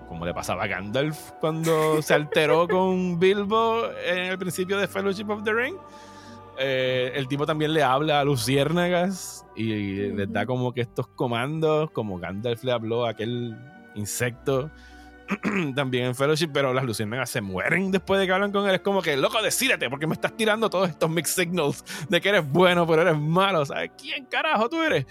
[0.08, 5.30] como le pasaba a Gandalf cuando se alteró con Bilbo en el principio de Fellowship
[5.30, 5.76] of the Ring.
[6.60, 11.92] Eh, el tipo también le habla a luciérnagas y les da como que estos comandos,
[11.92, 13.56] como Gandalf le habló a aquel
[13.94, 14.72] insecto
[15.76, 18.76] también en Fellowship, pero las luciérnagas se mueren después de que hablan con él.
[18.76, 22.30] Es como que, loco, decídete, porque me estás tirando todos estos mixed signals de que
[22.30, 23.66] eres bueno, pero eres malo.
[23.66, 25.06] ¿Sabes quién carajo tú eres?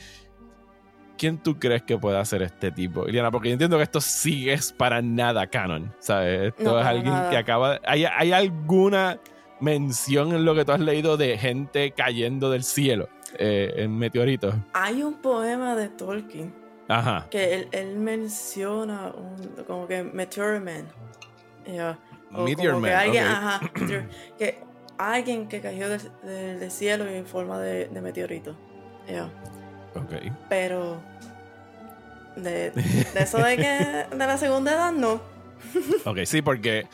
[1.19, 3.31] ¿Quién tú crees que puede hacer este tipo, Iliana?
[3.31, 6.53] Porque yo entiendo que esto sí es para nada canon, ¿sabes?
[6.57, 7.81] Esto es alguien que acaba.
[7.87, 9.19] ¿Hay, ¿Hay alguna
[9.61, 13.09] mención en lo que tú has leído de gente cayendo del cielo
[13.39, 14.55] eh, en meteoritos?
[14.75, 17.27] Hay un poema de Tolkien Ajá.
[17.31, 19.13] Que él, menciona
[19.67, 20.87] como que Meteor Man.
[22.31, 22.93] Meteor Man.
[22.93, 23.61] alguien, ajá,
[24.39, 24.59] que
[24.99, 28.57] alguien que cayó del, cielo en forma de, meteorito.
[29.95, 30.33] Okay.
[30.49, 31.01] Pero
[32.37, 32.73] de,
[33.15, 35.21] eso de que de la segunda edad no.
[36.05, 36.87] ok, sí, porque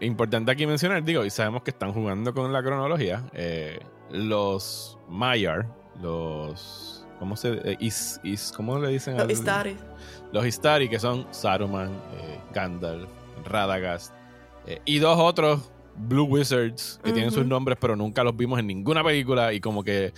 [0.00, 3.22] importante aquí mencionar, digo, y sabemos que están jugando con la cronología.
[3.32, 3.80] Eh,
[4.10, 5.66] los Mayar,
[6.00, 6.91] los
[7.22, 8.18] ¿Cómo se eh, is,
[8.56, 9.16] ¿Cómo le dicen?
[9.16, 9.76] Los Istari.
[10.32, 13.08] Los Istari, que son Saruman, eh, Gandalf,
[13.44, 14.12] Radagast
[14.66, 18.66] eh, y dos otros Blue Wizards que tienen sus nombres, pero nunca los vimos en
[18.66, 20.12] ninguna película y como que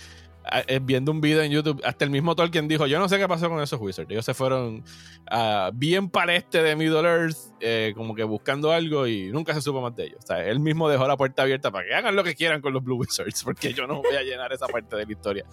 [0.67, 3.27] eh, viendo un video en YouTube, hasta el mismo Tolkien dijo, yo no sé qué
[3.27, 4.09] pasó con esos wizards.
[4.09, 4.83] Ellos se fueron
[5.31, 9.61] uh, bien para este de Middle Earth, eh, como que buscando algo y nunca se
[9.61, 10.19] supo más de ellos.
[10.23, 12.73] O sea, él mismo dejó la puerta abierta para que hagan lo que quieran con
[12.73, 15.45] los Blue Wizards, porque yo no voy a llenar esa parte de la historia.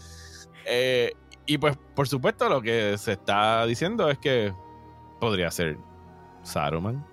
[0.67, 1.13] Eh,
[1.47, 4.53] y pues, por supuesto, lo que se está diciendo es que
[5.21, 5.79] podría ser
[6.43, 7.05] Saruman,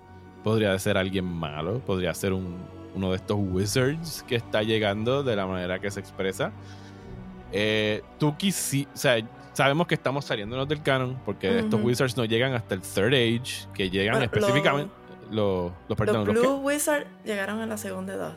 [0.42, 2.58] podría ser alguien malo, podría ser un,
[2.94, 6.52] uno de estos wizards que está llegando de la manera que se expresa.
[7.52, 9.18] Eh, tú quisi, o sea,
[9.52, 13.68] sabemos que estamos saliéndonos del canon porque estos wizards no llegan hasta el Third Age,
[13.74, 14.92] que llegan específicamente.
[15.30, 18.34] Los, los, perdón, los Blue Wizards llegaron en la segunda edad.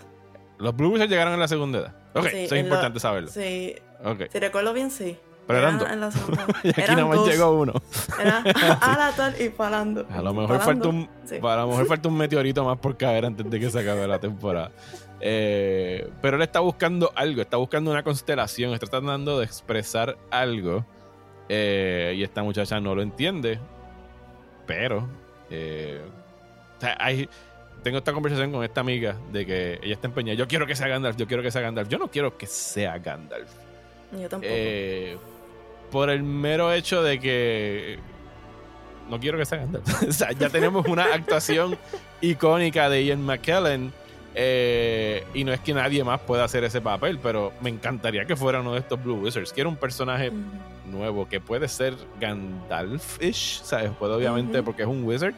[0.60, 1.96] Los Blue Wizards llegaron en la segunda edad.
[2.14, 3.30] Ok, eso es importante saberlo.
[3.30, 3.76] Sí.
[4.04, 4.28] Okay.
[4.32, 5.18] Si recuerdo bien, sí.
[5.48, 6.16] Pero eran, dos.
[6.64, 7.74] Y aquí nada más llegó uno.
[8.20, 8.38] Era
[8.82, 10.06] Alatar y Palando.
[10.10, 13.50] A lo mejor falta un, a lo mejor falta un meteorito más por caer antes
[13.50, 14.72] de que se acabe la temporada.
[15.20, 20.86] Eh, pero él está buscando algo, está buscando una constelación, está tratando de expresar algo.
[21.50, 23.60] Eh, y esta muchacha no lo entiende.
[24.66, 25.10] Pero
[25.50, 26.02] eh,
[27.00, 27.28] hay,
[27.84, 30.38] tengo esta conversación con esta amiga de que ella está empeñada.
[30.38, 31.89] Yo quiero que sea Gandalf, yo quiero que sea Gandalf.
[31.89, 33.52] Yo no quiero que sea Gandalf.
[34.14, 34.54] Yo tampoco.
[35.94, 38.00] Por el mero hecho de que
[39.12, 40.04] no quiero que sea Gandalf.
[40.10, 41.78] o sea, ya tenemos una actuación
[42.20, 43.94] icónica de Ian McKellen
[44.34, 48.36] eh, y no es que nadie más pueda hacer ese papel, pero me encantaría que
[48.36, 49.54] fuera uno de estos Blue Wizards.
[49.54, 50.32] Quiero un personaje
[50.88, 53.91] nuevo que puede ser Gandalf-ish, ¿sabes?
[53.91, 55.36] Puede obviamente porque es un wizard,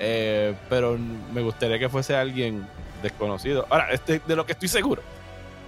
[0.00, 0.98] eh, pero
[1.32, 2.66] me gustaría que fuese alguien
[3.00, 3.64] desconocido.
[3.70, 5.02] Ahora, este, de lo que estoy seguro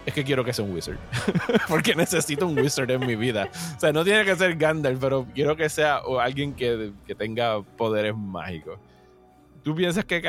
[0.07, 0.99] es que quiero que sea un wizard,
[1.69, 3.51] porque necesito un wizard en mi vida.
[3.77, 7.63] O sea, no tiene que ser Gandalf, pero quiero que sea alguien que, que tenga
[7.63, 8.79] poderes mágicos.
[9.67, 10.23] ¿Tú piensas que,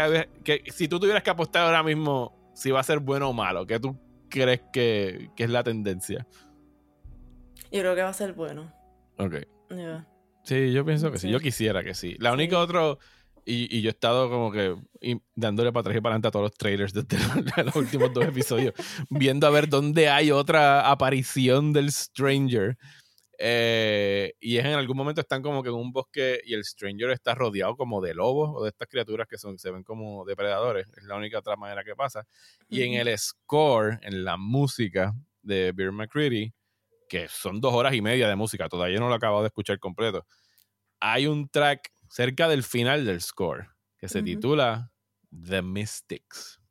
[0.44, 3.68] que si tú tuvieras que apostar ahora mismo si va a ser bueno o malo,
[3.68, 3.96] qué tú
[4.30, 6.26] crees que, es la tendencia?
[7.72, 8.74] Yo creo que va a ser bueno.
[9.20, 9.36] Ok.
[10.42, 11.30] Sí, yo pienso que sí.
[11.30, 12.16] Yo quisiera que sí.
[12.20, 12.98] La única otra...
[13.50, 14.76] Y, yo he estado como que
[15.34, 17.18] dándole para atrás y para adelante a todos los trailers desde
[17.64, 18.74] los últimos dos episodios,
[19.10, 22.78] viendo a ver dónde hay otra aparición del Stranger.
[23.40, 27.12] Eh, y es en algún momento están como que en un bosque y el Stranger
[27.12, 30.86] está rodeado como de lobos o de estas criaturas que son, se ven como depredadores.
[30.98, 32.28] Es la única otra manera que pasa.
[32.68, 36.52] Y en el score, en la música de Beer McCready,
[37.08, 39.80] que son dos horas y media de música, todavía no lo he acabado de escuchar
[39.80, 40.26] completo.
[41.00, 44.92] Hay un track cerca del final del score que se titula
[45.32, 46.62] The Mystics.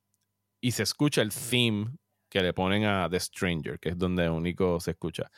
[0.61, 1.97] Y se escucha el theme
[2.29, 5.31] que le ponen a The Stranger, que es donde único se escucha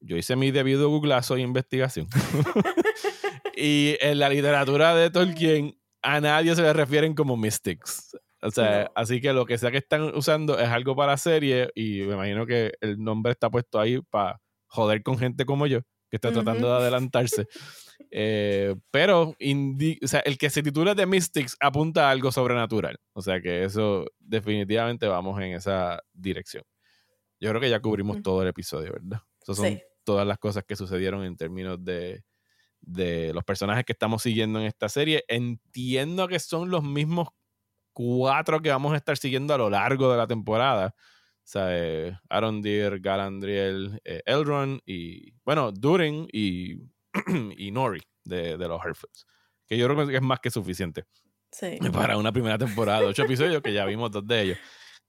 [0.00, 2.06] yo hice mi debido googlazo y investigación.
[3.56, 8.16] y en la literatura de Tolkien a nadie se le refieren como mystics.
[8.42, 12.00] O sea, así que lo que sea que están usando es algo para serie y
[12.00, 16.16] me imagino que el nombre está puesto ahí para joder con gente como yo, que
[16.16, 17.46] está tratando de adelantarse.
[18.10, 22.98] Eh, pero o sea, el que se titula The Mystics apunta a algo sobrenatural.
[23.12, 26.64] O sea que eso definitivamente vamos en esa dirección.
[27.38, 29.22] Yo creo que ya cubrimos todo el episodio, ¿verdad?
[29.40, 32.22] Esos son todas las cosas que sucedieron en términos de,
[33.32, 35.24] los personajes que estamos siguiendo en esta serie.
[35.28, 37.28] Entiendo que son los mismos
[37.92, 40.94] cuatro que vamos a estar siguiendo a lo largo de la temporada.
[41.54, 46.76] Eh, Arondir, Galandriel, eh, Elrond y, bueno, Durin y,
[47.56, 49.26] y Nori de, los Herfoots.
[49.66, 51.04] Que yo creo que es más que suficiente.
[51.92, 54.58] Para una primera temporada, ocho episodios que ya vimos dos de ellos.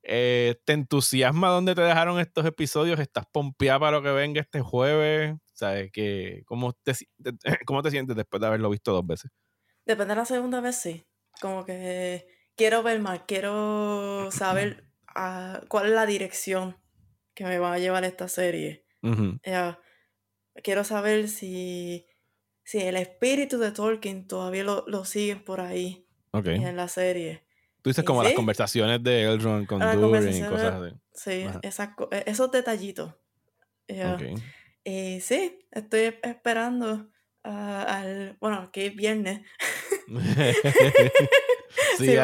[0.04, 3.00] Eh, ¿Te entusiasma dónde te dejaron estos episodios?
[3.00, 5.36] ¿Estás pompeada para lo que venga este jueves?
[5.54, 6.94] ¿Sabes que cómo, te,
[7.66, 9.32] ¿Cómo te sientes después de haberlo visto dos veces?
[9.86, 11.06] Después de la segunda vez, sí.
[11.40, 14.91] Como que quiero ver más, quiero saber
[15.68, 16.78] cuál es la dirección
[17.34, 18.86] que me va a llevar esta serie.
[20.64, 22.06] quiero saber si,
[22.64, 27.46] si el espíritu de Tolkien todavía lo, lo siguen por ahí en la serie.
[27.82, 30.96] Tú dices como las conversaciones de Elrond con Durin y cosas así.
[31.14, 31.46] Sí,
[32.12, 33.16] e, esos detallitos.
[34.84, 37.10] Y sí, estoy esperando
[37.44, 38.38] al.
[38.40, 39.42] Bueno, que es viernes.
[41.98, 42.16] sí,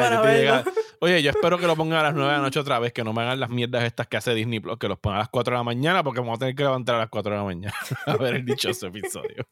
[1.00, 3.04] Oye, yo espero que lo pongan a las 9 de la noche otra vez, que
[3.04, 5.28] no me hagan las mierdas estas que hace Disney Plus, que los pongan a las
[5.28, 7.44] 4 de la mañana, porque vamos a tener que levantar a las 4 de la
[7.44, 7.74] mañana
[8.06, 9.46] a ver el dichoso episodio.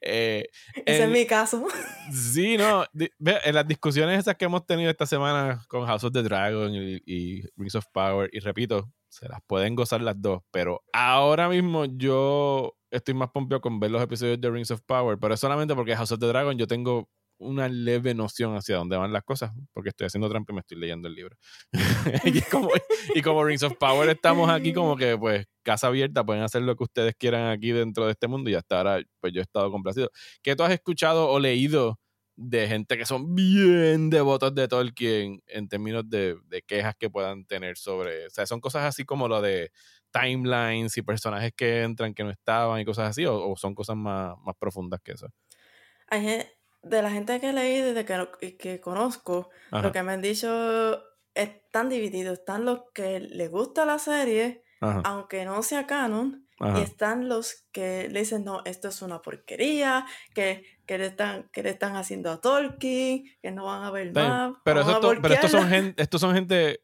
[0.00, 0.46] Eh,
[0.86, 1.66] Ese es mi caso.
[2.12, 2.84] Sí, no.
[2.94, 7.42] en las discusiones esas que hemos tenido esta semana con House of the Dragon y,
[7.56, 12.76] Rings of Power, y repito, se las pueden gozar las dos, pero ahora mismo yo
[12.90, 15.94] estoy más pompeo con ver los episodios de Rings of Power, pero es solamente porque
[15.94, 19.90] House of the Dragon yo tengo una leve noción hacia dónde van las cosas, porque
[19.90, 21.36] estoy haciendo trampa y me estoy leyendo el libro.
[22.24, 22.70] y, como,
[23.14, 26.76] y como Rings of Power estamos aquí como que pues casa abierta, pueden hacer lo
[26.76, 29.70] que ustedes quieran aquí dentro de este mundo y hasta ahora pues yo he estado
[29.70, 30.10] complacido.
[30.42, 31.98] ¿Qué tú has escuchado o leído
[32.36, 37.78] de gente que son bien devotos de Tolkien en términos de, quejas que puedan tener
[37.78, 39.70] sobre, o sea, son cosas así como lo de
[40.12, 44.36] timelines y personajes que entran que no estaban y cosas así, o, son cosas más,
[44.44, 45.28] más, profundas que eso.
[46.88, 51.02] De la gente que leí desde que, que conozco, lo que me han dicho
[51.34, 52.38] están divididos.
[52.38, 58.08] Están los que les gusta la serie, aunque no sea canon, y están los que
[58.08, 62.30] le dicen, no, esto es una porquería, que, que, le, están, que le están haciendo
[62.30, 64.54] a Tolkien, que no van a ver más.
[64.64, 64.84] Pero,
[65.20, 66.80] pero estos, son gente, estos son gente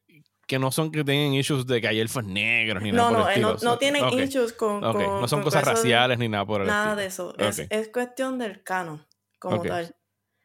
[0.47, 3.27] que no son que tienen issues de que hay elfos negros ni nada por el
[3.27, 3.55] eh, estilo.
[3.55, 7.07] No, no tienen issues con, No son cosas raciales ni nada por el Nada de
[7.07, 7.35] eso.
[7.39, 9.07] Es, es, cuestión del canon,
[9.43, 9.95] como tal.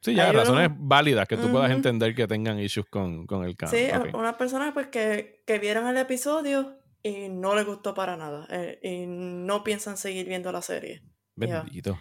[0.02, 3.76] Sí, ya, razones válidas que tú puedas entender que tengan issues con, con el canon.
[3.76, 8.48] Sí, una persona pues que, que vieron el episodio y no le gustó para nada.
[8.50, 11.04] Eh, y no piensan seguir viendo la serie.
[11.36, 12.00] Bendito.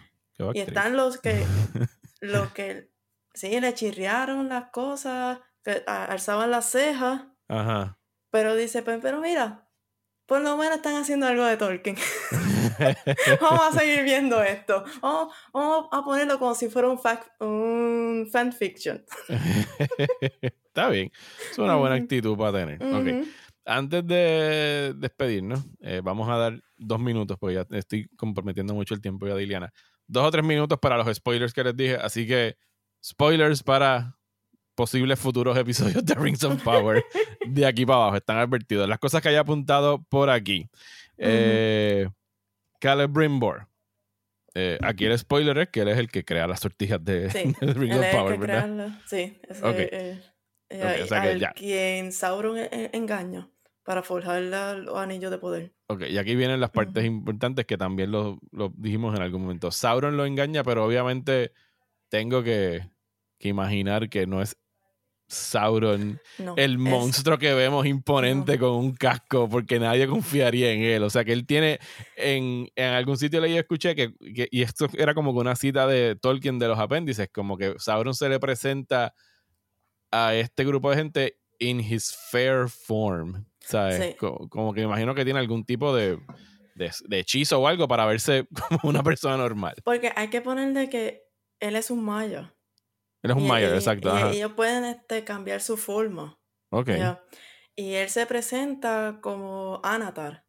[0.53, 1.43] Y están los que,
[2.21, 2.91] los que
[3.33, 7.23] sí le chirriaron las cosas, que alzaban las cejas.
[7.47, 7.99] Ajá.
[8.29, 9.69] Pero dice, pues, pero mira,
[10.25, 11.95] por lo menos están haciendo algo de Tolkien.
[13.41, 14.83] vamos a seguir viendo esto.
[15.01, 15.33] Vamos,
[15.91, 16.99] a ponerlo como si fuera un,
[17.39, 19.03] un fanfiction.
[20.41, 21.11] Está bien.
[21.51, 22.83] Es una buena actitud para tener.
[22.83, 23.23] okay
[23.67, 29.01] antes de despedirnos, eh, vamos a dar dos minutos, porque ya estoy comprometiendo mucho el
[29.01, 29.73] tiempo ya de Iliana.
[30.07, 31.95] Dos o tres minutos para los spoilers que les dije.
[31.95, 32.55] Así que,
[33.03, 34.17] spoilers para
[34.73, 37.03] posibles futuros episodios de Rings of Power
[37.47, 38.17] de aquí para abajo.
[38.17, 38.87] Están advertidos.
[38.87, 40.69] Las cosas que haya apuntado por aquí.
[41.17, 42.07] Eh,
[42.79, 43.67] Caleb Brimbor.
[44.53, 47.29] Eh, aquí el spoiler es que él es el que crea las sortijas de,
[47.61, 48.99] Rings of Power, ¿verdad?
[49.05, 50.19] sí, es okay.
[51.03, 51.51] o sea que ya.
[51.51, 53.49] quien Sauron e-, e-, engaña
[53.87, 55.73] para forjar los anillos de poder.
[55.87, 58.37] Ok, y aquí vienen las partes importantes que también lo,
[58.75, 59.71] dijimos en algún momento.
[59.71, 61.53] Sauron lo engaña, pero obviamente
[62.09, 62.81] tengo que,
[63.39, 64.57] imaginar que no es
[65.27, 66.21] Sauron
[66.55, 71.03] el monstruo que vemos imponente con un casco, porque nadie confiaría en él.
[71.03, 71.79] O sea que él tiene,
[72.15, 76.59] en, algún sitio leí y escuché que, y esto era como una cita de Tolkien
[76.59, 79.13] de los apéndices, como que Sauron se le presenta
[80.11, 83.45] a este grupo de gente in his fair form.
[83.67, 84.15] ¿sabes?
[84.15, 86.19] Como, que me imagino que tiene algún tipo de,
[87.11, 89.75] hechizo o algo para verse como una persona normal.
[89.83, 91.23] Porque hay que ponerle que
[91.59, 92.03] él es un
[93.23, 93.23] maya.
[93.23, 94.31] Él es un maya, exacto.
[94.31, 96.39] Y, ellos pueden este, cambiar su forma.
[96.71, 96.89] Ok.
[97.75, 100.45] Y él se presenta como Anatar.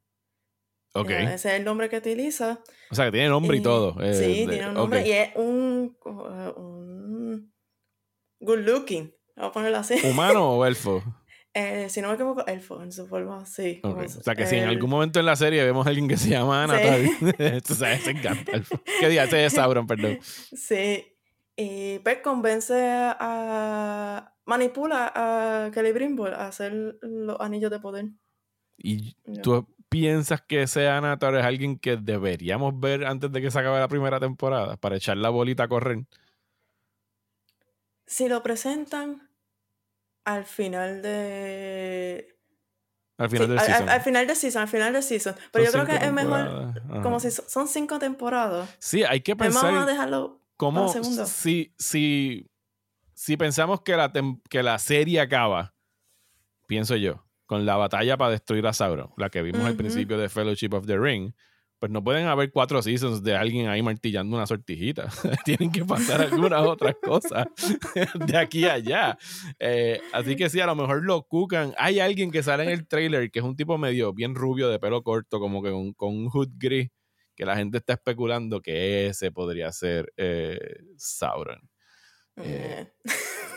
[0.95, 1.11] Ok.
[1.11, 2.61] ese es el nombre que utiliza.
[2.91, 4.01] O sea, que tiene nombre y, todo.
[4.03, 5.07] Eh, sí, tiene un nombre.
[5.07, 7.53] Y es un, un
[8.41, 9.15] good looking.
[9.37, 9.95] Vamos a ponerlo así.
[10.05, 11.03] ¿Humano o elfo?
[11.55, 13.81] Eh, si no me equivoco, elfo en su forma, sí.
[13.83, 16.29] O sea que si en algún momento en la serie vemos a alguien que se
[16.31, 17.11] llama Ana, sí.
[17.75, 18.53] sabes, se encanta.
[18.53, 18.81] Elfo.
[19.01, 19.25] ¿Qué día?
[19.25, 20.19] Ese es Sauron, perdón.
[20.23, 21.05] Sí.
[21.61, 24.33] Y pues convence a.
[24.45, 28.07] manipula a Celebrimbor a hacer los anillos de poder.
[28.77, 33.59] ¿Y tú piensas que ese Anatar es alguien que deberíamos ver antes de que se
[33.59, 36.05] acabe la primera temporada para echar la bolita a correr?
[38.07, 39.29] Si lo presentan
[40.25, 42.39] al final de.
[43.17, 43.89] Al final del season.
[43.89, 45.35] Al, final de season, al final de season.
[45.51, 46.81] Pero yo creo que es mejor.
[47.03, 48.77] Como si son cinco temporadas.
[48.79, 49.65] Sí, hay que pensar.
[49.65, 50.41] Vamos a dejarlo.
[50.59, 50.93] Como
[51.27, 52.51] si, si,
[53.15, 54.13] si pensamos que la,
[54.51, 55.73] que la serie acaba,
[56.67, 60.29] pienso yo, con la batalla para destruir a Sauron, la que vimos al principio de
[60.29, 61.33] Fellowship of the Ring,
[61.79, 65.09] pues no pueden haber cuatro seasons de alguien ahí martillando una sortijita.
[65.45, 67.47] Tienen que pasar algunas otras cosas
[68.27, 69.19] de aquí a allá.
[69.59, 71.75] Eh, así que sí, a lo mejor lo cucan.
[71.79, 74.81] Hay alguien que sale en el trailer que es un tipo medio bien rubio, de
[74.81, 76.91] pelo corto, como que con, un hood gris,
[77.39, 80.59] que la gente está especulando que ese podría ser eh,
[80.97, 81.71] Sauron.
[82.37, 82.89] Eh,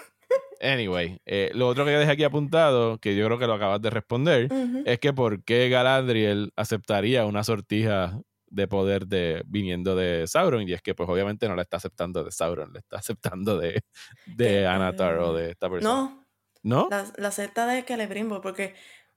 [0.64, 3.82] Anyway, eh, lo otro que ya dejé aquí apuntado, que yo creo que lo acabas
[3.82, 4.48] de responder,
[4.86, 10.74] es que por qué Galadriel aceptaría una sortija de poder de viniendo de Sauron y
[10.74, 13.82] es que pues obviamente no la está aceptando de Sauron, le está aceptando de,
[14.28, 15.96] de Anatar o de esta persona.
[15.96, 16.28] No.
[16.62, 16.88] ¿No?
[16.92, 18.76] La, la acepta de Celebrimbor porque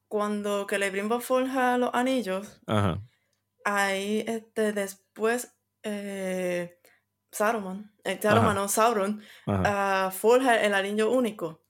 [0.09, 2.63] cuando Celebrimbor forja los anillos,
[3.65, 6.79] ahí este, después eh,
[7.33, 11.63] Saruman, eh, Saruman no Sauron, uh, forja el anillo único.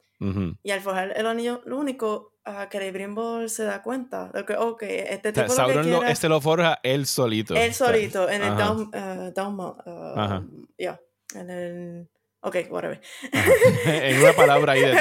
[0.63, 5.33] Y al forjar el anillo único, uh, Celebrimbor se da cuenta de que, ok, este
[5.33, 7.55] tipo o Sauron lo, este lo forja él solito.
[7.55, 10.99] Él solito, en el Down, uh, down uh, yeah,
[11.35, 12.09] en el
[12.47, 13.01] Ok, whatever.
[13.87, 14.93] en una palabra ahí de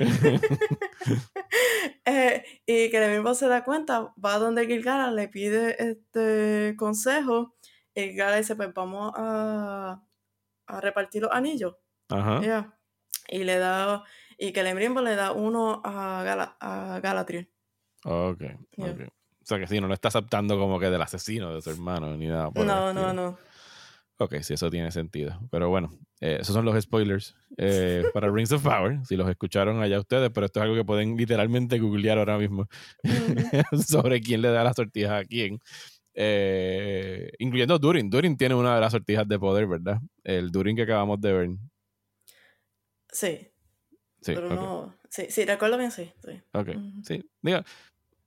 [0.00, 0.40] Tolkien.
[2.04, 7.54] eh, y que mismo se da cuenta, va donde Gilgala le pide este consejo.
[7.94, 10.02] Y Gilgala dice, pues vamos a,
[10.66, 11.76] a repartir los anillos.
[12.08, 12.76] Ajá.
[13.28, 14.02] Y le da,
[14.36, 17.48] y que Lemrimbo le da uno a, Gala, a Galadriel.
[18.04, 18.42] Ok,
[18.78, 19.00] ok.
[19.42, 22.16] O sea que sí, no lo está aceptando como que del asesino de su hermano
[22.16, 22.50] ni nada.
[22.52, 23.38] no, no, no.
[24.18, 25.38] Ok, sí, eso tiene sentido.
[25.50, 25.90] Pero bueno,
[26.20, 29.00] eh, esos son los spoilers eh, para Rings of Power.
[29.04, 32.66] Si los escucharon allá ustedes, pero esto es algo que pueden literalmente googlear ahora mismo
[33.86, 35.58] sobre quién le da las sortijas a quién.
[36.14, 38.08] Eh, incluyendo Durin.
[38.08, 40.00] Durin tiene una de las sortijas de poder, ¿verdad?
[40.24, 41.50] El Durin que acabamos de ver.
[43.12, 43.48] Sí.
[44.22, 44.96] Sí, pero no.
[45.10, 46.10] Sí, sí, recuerdo bien, sí.
[46.24, 46.40] sí.
[46.52, 46.70] Ok,
[47.04, 47.22] sí.
[47.42, 47.64] Diga,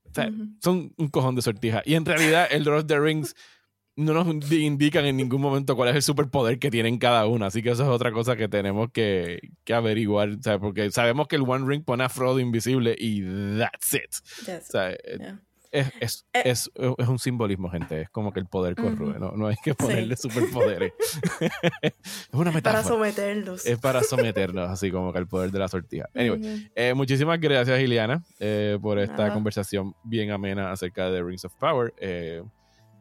[0.10, 0.32] o sea,
[0.62, 1.82] son un cojón de sortijas.
[1.86, 3.36] Y en realidad, el Lord of the Rings
[4.00, 7.46] no nos indican en ningún momento cuál es el superpoder que tienen cada uno.
[7.46, 10.38] Así que eso es otra cosa que tenemos que, que averiguar.
[10.60, 13.22] Porque sabemos que el One Ring pone a Frodo invisible y
[13.58, 14.16] that's it.
[14.48, 15.36] o sea, eh,
[15.72, 16.42] es, es, eh.
[16.46, 18.02] es, es, un simbolismo, gente.
[18.02, 19.20] Es como que el poder corrue.
[19.20, 20.94] no, no hay que ponerle superpoderes.
[21.82, 21.94] es
[22.32, 22.82] una metáfora.
[22.82, 23.66] Para someterlos.
[23.66, 26.10] Es para someternos, así como que el poder de la sortija.
[26.16, 31.54] Anyway, eh, muchísimas gracias, Iliana, eh, por esta conversación bien amena acerca de Rings of
[31.56, 31.94] Power.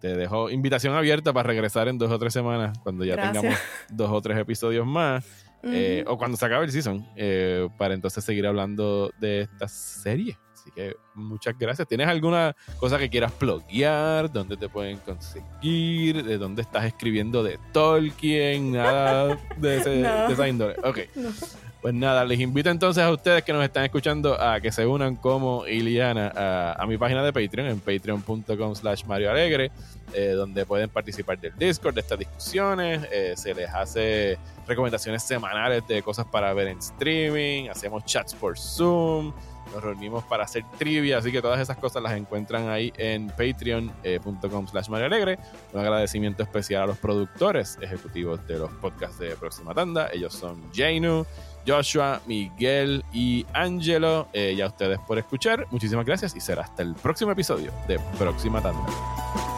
[0.01, 3.57] Te dejo invitación abierta para regresar en dos o tres semanas, cuando ya tengamos
[3.90, 5.24] dos o tres episodios más.
[6.07, 7.07] o cuando se acabe el season,
[7.76, 10.38] para entonces seguir hablando de esta serie
[10.70, 11.88] que muchas gracias.
[11.88, 14.30] ¿Tienes alguna cosa que quieras bloguear?
[14.30, 16.24] ¿Dónde te pueden conseguir?
[16.24, 18.72] ¿De dónde estás escribiendo de Tolkien?
[18.72, 20.76] Nada de, ese, esa índole.
[20.84, 20.99] Ok.
[21.81, 25.14] Pues nada, les invito entonces a ustedes que nos están escuchando a que se unan
[25.14, 26.33] como Iliana
[26.76, 29.70] a, mi página de Patreon en patreon.com slash Mario Alegre,
[30.12, 35.87] eh, donde pueden participar del Discord, de estas discusiones, eh, se les hace recomendaciones semanales
[35.87, 39.33] de cosas para ver en streaming, hacemos chats por Zoom,
[39.72, 44.66] nos reunimos para hacer trivia, así que todas esas cosas las encuentran ahí en patreon.com
[44.66, 45.39] slash Alegre.
[45.72, 50.09] Un agradecimiento especial a los productores ejecutivos de los podcasts de Próxima Tanda.
[50.12, 51.26] Ellos son Jainu,
[51.66, 54.28] Joshua, Miguel y Angelo.
[54.32, 55.66] Eh, ya ustedes por escuchar.
[55.70, 59.57] Muchísimas gracias y será hasta el próximo episodio de Próxima Tanda.